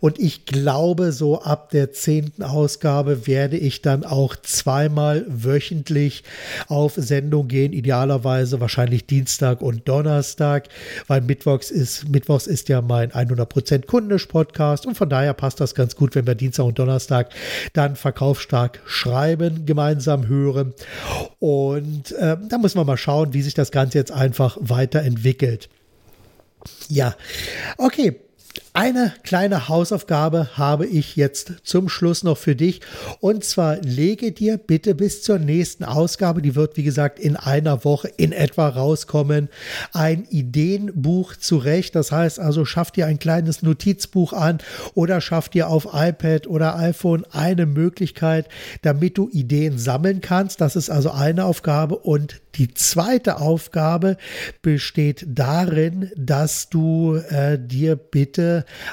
Und 0.00 0.18
ich 0.18 0.44
glaube, 0.44 1.12
so 1.12 1.40
ab 1.40 1.70
der 1.70 1.92
zehnten 1.92 2.42
Ausgabe 2.42 3.28
werde 3.28 3.56
ich 3.56 3.80
dann 3.80 4.04
auch 4.04 4.34
zweimal 4.34 5.24
wöchentlich 5.28 6.24
auf 6.66 6.94
Sendung 6.96 7.46
gehen. 7.46 7.72
Idealerweise 7.72 8.60
wahrscheinlich 8.60 9.06
Dienstag 9.06 9.62
und 9.62 9.88
Donnerstag, 9.88 10.68
weil 11.06 11.20
Mittwochs 11.20 11.70
ist, 11.70 12.08
Mittwochs 12.08 12.48
ist 12.48 12.68
ja 12.68 12.82
mein 12.82 13.12
100% 13.12 13.86
Kundisch 13.86 14.26
Podcast 14.26 14.84
und 14.84 14.96
von 14.96 15.08
daher 15.08 15.32
passt 15.32 15.60
das 15.60 15.76
ganz 15.76 15.94
gut, 15.94 16.16
wenn 16.16 16.26
wir 16.26 16.34
Dienstag 16.34 16.64
und 16.64 16.76
Donnerstag 16.76 17.03
Donnerstag 17.04 17.30
dann 17.72 17.96
verkaufsstark 17.96 18.80
schreiben, 18.86 19.66
gemeinsam 19.66 20.28
hören. 20.28 20.74
Und 21.38 22.12
äh, 22.12 22.36
da 22.48 22.58
muss 22.58 22.74
man 22.74 22.86
mal 22.86 22.96
schauen, 22.96 23.34
wie 23.34 23.42
sich 23.42 23.54
das 23.54 23.70
Ganze 23.70 23.98
jetzt 23.98 24.12
einfach 24.12 24.56
weiterentwickelt. 24.60 25.68
Ja, 26.88 27.14
okay. 27.78 28.20
Eine 28.76 29.12
kleine 29.22 29.68
Hausaufgabe 29.68 30.48
habe 30.56 30.86
ich 30.86 31.14
jetzt 31.14 31.52
zum 31.62 31.88
Schluss 31.88 32.24
noch 32.24 32.36
für 32.36 32.56
dich. 32.56 32.80
Und 33.20 33.44
zwar 33.44 33.76
lege 33.76 34.32
dir 34.32 34.58
bitte 34.58 34.96
bis 34.96 35.22
zur 35.22 35.38
nächsten 35.38 35.84
Ausgabe, 35.84 36.42
die 36.42 36.56
wird 36.56 36.76
wie 36.76 36.82
gesagt 36.82 37.20
in 37.20 37.36
einer 37.36 37.84
Woche 37.84 38.08
in 38.16 38.32
etwa 38.32 38.68
rauskommen, 38.68 39.48
ein 39.92 40.24
Ideenbuch 40.28 41.36
zurecht. 41.36 41.94
Das 41.94 42.10
heißt 42.10 42.40
also, 42.40 42.64
schaff 42.64 42.90
dir 42.90 43.06
ein 43.06 43.20
kleines 43.20 43.62
Notizbuch 43.62 44.32
an 44.32 44.58
oder 44.94 45.20
schaff 45.20 45.48
dir 45.48 45.68
auf 45.68 45.88
iPad 45.92 46.48
oder 46.48 46.76
iPhone 46.76 47.24
eine 47.30 47.66
Möglichkeit, 47.66 48.48
damit 48.82 49.18
du 49.18 49.28
Ideen 49.30 49.78
sammeln 49.78 50.20
kannst. 50.20 50.60
Das 50.60 50.74
ist 50.74 50.90
also 50.90 51.12
eine 51.12 51.44
Aufgabe. 51.44 51.96
Und 51.96 52.40
die 52.56 52.74
zweite 52.74 53.40
Aufgabe 53.40 54.16
besteht 54.62 55.24
darin, 55.28 56.10
dass 56.16 56.70
du 56.70 57.16
äh, 57.16 57.58
dir 57.58 57.96
bitte 57.96 58.43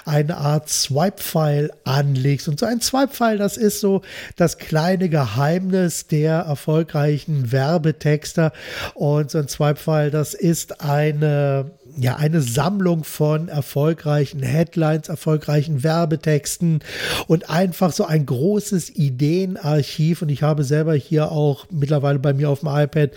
eine 0.06 0.38
Art 0.38 0.70
Swipe-File 0.70 1.72
anlegst. 1.84 2.48
Und 2.48 2.60
so 2.60 2.66
ein 2.66 2.82
Swipe-File, 2.82 3.38
das 3.38 3.58
ist 3.58 3.80
so 3.80 4.02
das 4.36 4.58
kleine 4.58 5.10
Geheimnis 5.10 6.08
der 6.08 6.40
erfolgreichen 6.40 7.52
Werbetexter. 7.52 8.54
Und 8.94 9.32
so 9.32 9.40
ein 9.40 9.48
Swipe-File, 9.48 10.12
das 10.12 10.34
ist 10.34 10.82
eine 10.82 11.72
ja, 11.98 12.16
eine 12.16 12.42
Sammlung 12.42 13.04
von 13.04 13.48
erfolgreichen 13.48 14.44
Headlines, 14.44 15.10
erfolgreichen 15.10 15.84
Werbetexten 15.84 16.80
und 17.28 17.50
einfach 17.50 17.92
so 17.92 18.06
ein 18.06 18.26
großes 18.26 18.96
Ideenarchiv. 18.96 20.22
Und 20.22 20.30
ich 20.30 20.44
habe 20.44 20.64
selber 20.64 20.94
hier 20.94 21.32
auch 21.32 21.66
mittlerweile 21.70 22.20
bei 22.20 22.34
mir 22.34 22.50
auf 22.50 22.62
dem 22.62 22.70
iPad 22.70 23.12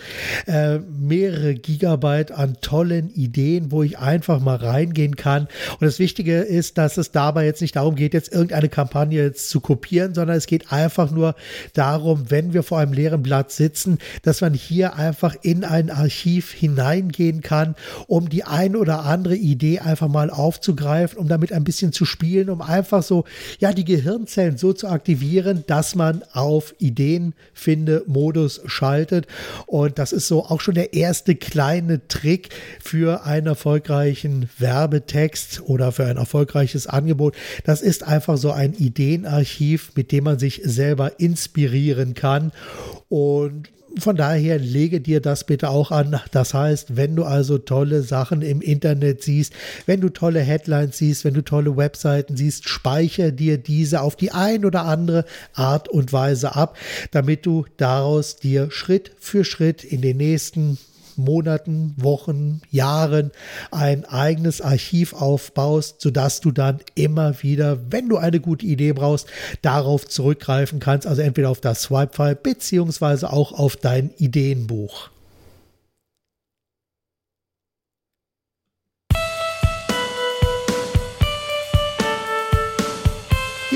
äh, 0.47 0.79
mehrere 0.79 1.55
Gigabyte 1.55 2.31
an 2.31 2.57
tollen 2.61 3.09
Ideen, 3.13 3.71
wo 3.71 3.83
ich 3.83 3.99
einfach 3.99 4.39
mal 4.39 4.57
reingehen 4.57 5.15
kann. 5.15 5.47
Und 5.71 5.81
das 5.81 5.99
Wichtige 5.99 6.39
ist, 6.39 6.77
dass 6.77 6.97
es 6.97 7.11
dabei 7.11 7.45
jetzt 7.45 7.61
nicht 7.61 7.75
darum 7.75 7.95
geht, 7.95 8.13
jetzt 8.13 8.31
irgendeine 8.31 8.69
Kampagne 8.69 9.21
jetzt 9.21 9.49
zu 9.49 9.59
kopieren, 9.59 10.13
sondern 10.13 10.37
es 10.37 10.47
geht 10.47 10.71
einfach 10.71 11.11
nur 11.11 11.35
darum, 11.73 12.29
wenn 12.29 12.53
wir 12.53 12.63
vor 12.63 12.79
einem 12.79 12.93
leeren 12.93 13.23
Blatt 13.23 13.51
sitzen, 13.51 13.99
dass 14.23 14.41
man 14.41 14.53
hier 14.53 14.95
einfach 14.95 15.35
in 15.41 15.63
ein 15.63 15.89
Archiv 15.89 16.51
hineingehen 16.51 17.41
kann, 17.41 17.75
um 18.07 18.29
die 18.29 18.43
ein 18.43 18.64
ein 18.65 18.75
oder 18.75 19.03
andere 19.03 19.35
Idee 19.35 19.79
einfach 19.79 20.07
mal 20.07 20.29
aufzugreifen, 20.29 21.19
um 21.19 21.27
damit 21.27 21.51
ein 21.53 21.63
bisschen 21.63 21.91
zu 21.91 22.05
spielen, 22.05 22.49
um 22.49 22.61
einfach 22.61 23.03
so, 23.03 23.25
ja, 23.59 23.73
die 23.73 23.85
Gehirnzellen 23.85 24.57
so 24.57 24.73
zu 24.73 24.87
aktivieren, 24.87 25.63
dass 25.67 25.95
man 25.95 26.23
auf 26.33 26.73
Ideenfinde-Modus 26.79 28.61
schaltet. 28.65 29.27
Und 29.67 29.99
das 29.99 30.11
ist 30.11 30.27
so 30.27 30.45
auch 30.45 30.61
schon 30.61 30.75
der 30.75 30.93
erste 30.93 31.35
kleine 31.35 32.07
Trick 32.07 32.49
für 32.83 33.25
einen 33.25 33.47
erfolgreichen 33.47 34.49
Werbetext 34.57 35.61
oder 35.65 35.91
für 35.91 36.05
ein 36.05 36.17
erfolgreiches 36.17 36.87
Angebot. 36.87 37.35
Das 37.63 37.81
ist 37.81 38.03
einfach 38.03 38.37
so 38.37 38.51
ein 38.51 38.73
Ideenarchiv, 38.73 39.91
mit 39.95 40.11
dem 40.11 40.23
man 40.23 40.39
sich 40.39 40.61
selber 40.63 41.19
inspirieren 41.19 42.15
kann. 42.15 42.51
Und 43.09 43.69
von 43.99 44.15
daher 44.15 44.59
lege 44.59 45.01
dir 45.01 45.21
das 45.21 45.45
bitte 45.45 45.69
auch 45.69 45.91
an. 45.91 46.19
Das 46.31 46.53
heißt, 46.53 46.95
wenn 46.97 47.15
du 47.15 47.23
also 47.23 47.57
tolle 47.57 48.01
Sachen 48.01 48.41
im 48.41 48.61
Internet 48.61 49.23
siehst, 49.23 49.53
wenn 49.85 50.01
du 50.01 50.09
tolle 50.09 50.41
Headlines 50.41 50.97
siehst, 50.97 51.25
wenn 51.25 51.33
du 51.33 51.43
tolle 51.43 51.77
Webseiten 51.77 52.37
siehst, 52.37 52.67
speichere 52.67 53.31
dir 53.31 53.57
diese 53.57 54.01
auf 54.01 54.15
die 54.15 54.31
ein 54.31 54.65
oder 54.65 54.85
andere 54.85 55.25
Art 55.53 55.89
und 55.89 56.13
Weise 56.13 56.55
ab, 56.55 56.77
damit 57.11 57.45
du 57.45 57.65
daraus 57.77 58.37
dir 58.37 58.71
Schritt 58.71 59.11
für 59.19 59.43
Schritt 59.43 59.83
in 59.83 60.01
den 60.01 60.17
nächsten 60.17 60.77
Monaten, 61.17 61.93
Wochen, 61.97 62.61
Jahren 62.69 63.31
ein 63.71 64.05
eigenes 64.05 64.61
Archiv 64.61 65.13
aufbaust, 65.13 66.01
sodass 66.01 66.41
du 66.41 66.51
dann 66.51 66.79
immer 66.95 67.41
wieder, 67.43 67.91
wenn 67.91 68.09
du 68.09 68.17
eine 68.17 68.39
gute 68.39 68.65
Idee 68.65 68.93
brauchst, 68.93 69.27
darauf 69.61 70.07
zurückgreifen 70.07 70.79
kannst. 70.79 71.07
Also 71.07 71.21
entweder 71.21 71.49
auf 71.49 71.61
das 71.61 71.83
Swipe-File 71.83 72.35
beziehungsweise 72.35 73.31
auch 73.31 73.51
auf 73.51 73.75
dein 73.75 74.11
Ideenbuch. 74.17 75.09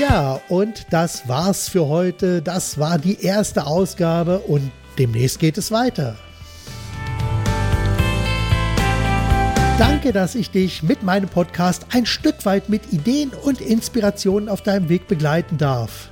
Ja, 0.00 0.40
und 0.48 0.86
das 0.88 1.28
war's 1.28 1.68
für 1.68 1.86
heute. 1.88 2.40
Das 2.40 2.78
war 2.78 2.98
die 2.98 3.22
erste 3.22 3.66
Ausgabe 3.66 4.38
und 4.38 4.72
demnächst 4.98 5.38
geht 5.38 5.58
es 5.58 5.70
weiter. 5.70 6.16
Danke, 9.80 10.12
dass 10.12 10.34
ich 10.34 10.50
dich 10.50 10.82
mit 10.82 11.04
meinem 11.04 11.30
Podcast 11.30 11.86
ein 11.94 12.04
Stück 12.04 12.44
weit 12.44 12.68
mit 12.68 12.92
Ideen 12.92 13.30
und 13.30 13.62
Inspirationen 13.62 14.50
auf 14.50 14.60
deinem 14.60 14.90
Weg 14.90 15.08
begleiten 15.08 15.56
darf. 15.56 16.10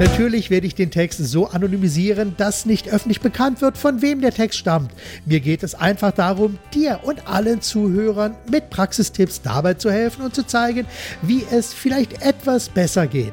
Natürlich 0.04 0.50
werde 0.50 0.66
ich 0.66 0.74
den 0.74 0.90
Text 0.90 1.18
so 1.18 1.48
anonymisieren, 1.48 2.34
dass 2.36 2.66
nicht 2.66 2.88
öffentlich 2.88 3.22
bekannt 3.22 3.62
wird, 3.62 3.78
von 3.78 4.02
wem 4.02 4.20
der 4.20 4.34
Text 4.34 4.58
stammt. 4.58 4.92
Mir 5.24 5.40
geht 5.40 5.62
es 5.62 5.74
einfach 5.74 6.12
darum, 6.12 6.58
dir 6.74 7.00
und 7.04 7.26
allen 7.26 7.62
Zuhörern 7.62 8.36
mit 8.50 8.68
Praxistipps 8.68 9.40
dabei 9.40 9.74
zu 9.74 9.90
helfen 9.90 10.22
und 10.22 10.34
zu 10.34 10.46
zeigen, 10.46 10.86
wie 11.22 11.42
es 11.50 11.72
vielleicht 11.72 12.20
etwas 12.20 12.68
besser 12.68 13.06
geht. 13.06 13.32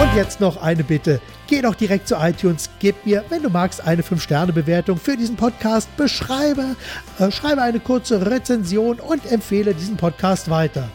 Und 0.00 0.14
jetzt 0.14 0.40
noch 0.40 0.62
eine 0.62 0.84
Bitte. 0.84 1.20
Geh 1.48 1.60
doch 1.60 1.74
direkt 1.74 2.06
zu 2.06 2.14
iTunes, 2.14 2.70
gib 2.78 3.04
mir, 3.04 3.24
wenn 3.28 3.42
du 3.42 3.50
magst, 3.50 3.84
eine 3.84 4.02
5-Sterne-Bewertung 4.02 4.98
für 4.98 5.16
diesen 5.16 5.34
Podcast, 5.34 5.94
beschreibe, 5.96 6.76
äh, 7.18 7.32
schreibe 7.32 7.62
eine 7.62 7.80
kurze 7.80 8.24
Rezension 8.24 9.00
und 9.00 9.30
empfehle 9.30 9.74
diesen 9.74 9.96
Podcast 9.96 10.48
weiter. 10.48 10.88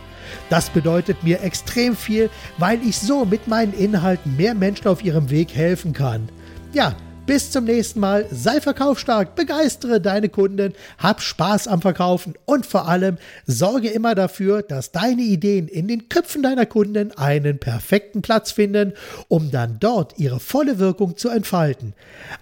Das 0.49 0.69
bedeutet 0.69 1.23
mir 1.23 1.41
extrem 1.41 1.95
viel, 1.95 2.29
weil 2.57 2.81
ich 2.85 2.99
so 2.99 3.25
mit 3.25 3.47
meinen 3.47 3.73
Inhalten 3.73 4.35
mehr 4.37 4.53
Menschen 4.53 4.87
auf 4.87 5.03
ihrem 5.03 5.29
Weg 5.29 5.55
helfen 5.55 5.93
kann. 5.93 6.29
Ja, 6.73 6.95
bis 7.25 7.51
zum 7.51 7.65
nächsten 7.65 7.99
Mal. 7.99 8.27
Sei 8.31 8.61
verkaufsstark, 8.61 9.35
begeistere 9.35 9.99
deine 9.99 10.29
Kunden, 10.29 10.73
hab 10.97 11.21
Spaß 11.21 11.67
am 11.67 11.81
Verkaufen 11.81 12.35
und 12.45 12.65
vor 12.65 12.87
allem 12.87 13.17
sorge 13.45 13.89
immer 13.89 14.15
dafür, 14.15 14.61
dass 14.61 14.91
deine 14.91 15.23
Ideen 15.23 15.67
in 15.67 15.87
den 15.87 16.09
Köpfen 16.09 16.43
deiner 16.43 16.65
Kunden 16.65 17.11
einen 17.17 17.59
perfekten 17.59 18.21
Platz 18.21 18.51
finden, 18.51 18.93
um 19.27 19.51
dann 19.51 19.77
dort 19.79 20.17
ihre 20.19 20.39
volle 20.39 20.79
Wirkung 20.79 21.17
zu 21.17 21.29
entfalten. 21.29 21.93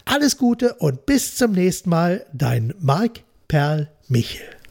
Alles 0.05 0.37
Gute 0.37 0.73
und 0.75 1.05
bis 1.05 1.37
zum 1.37 1.53
nächsten 1.53 1.89
Mal, 1.89 2.25
dein 2.33 2.73
Marc 2.79 3.21
Perl 3.47 3.89
Michel. 4.07 4.62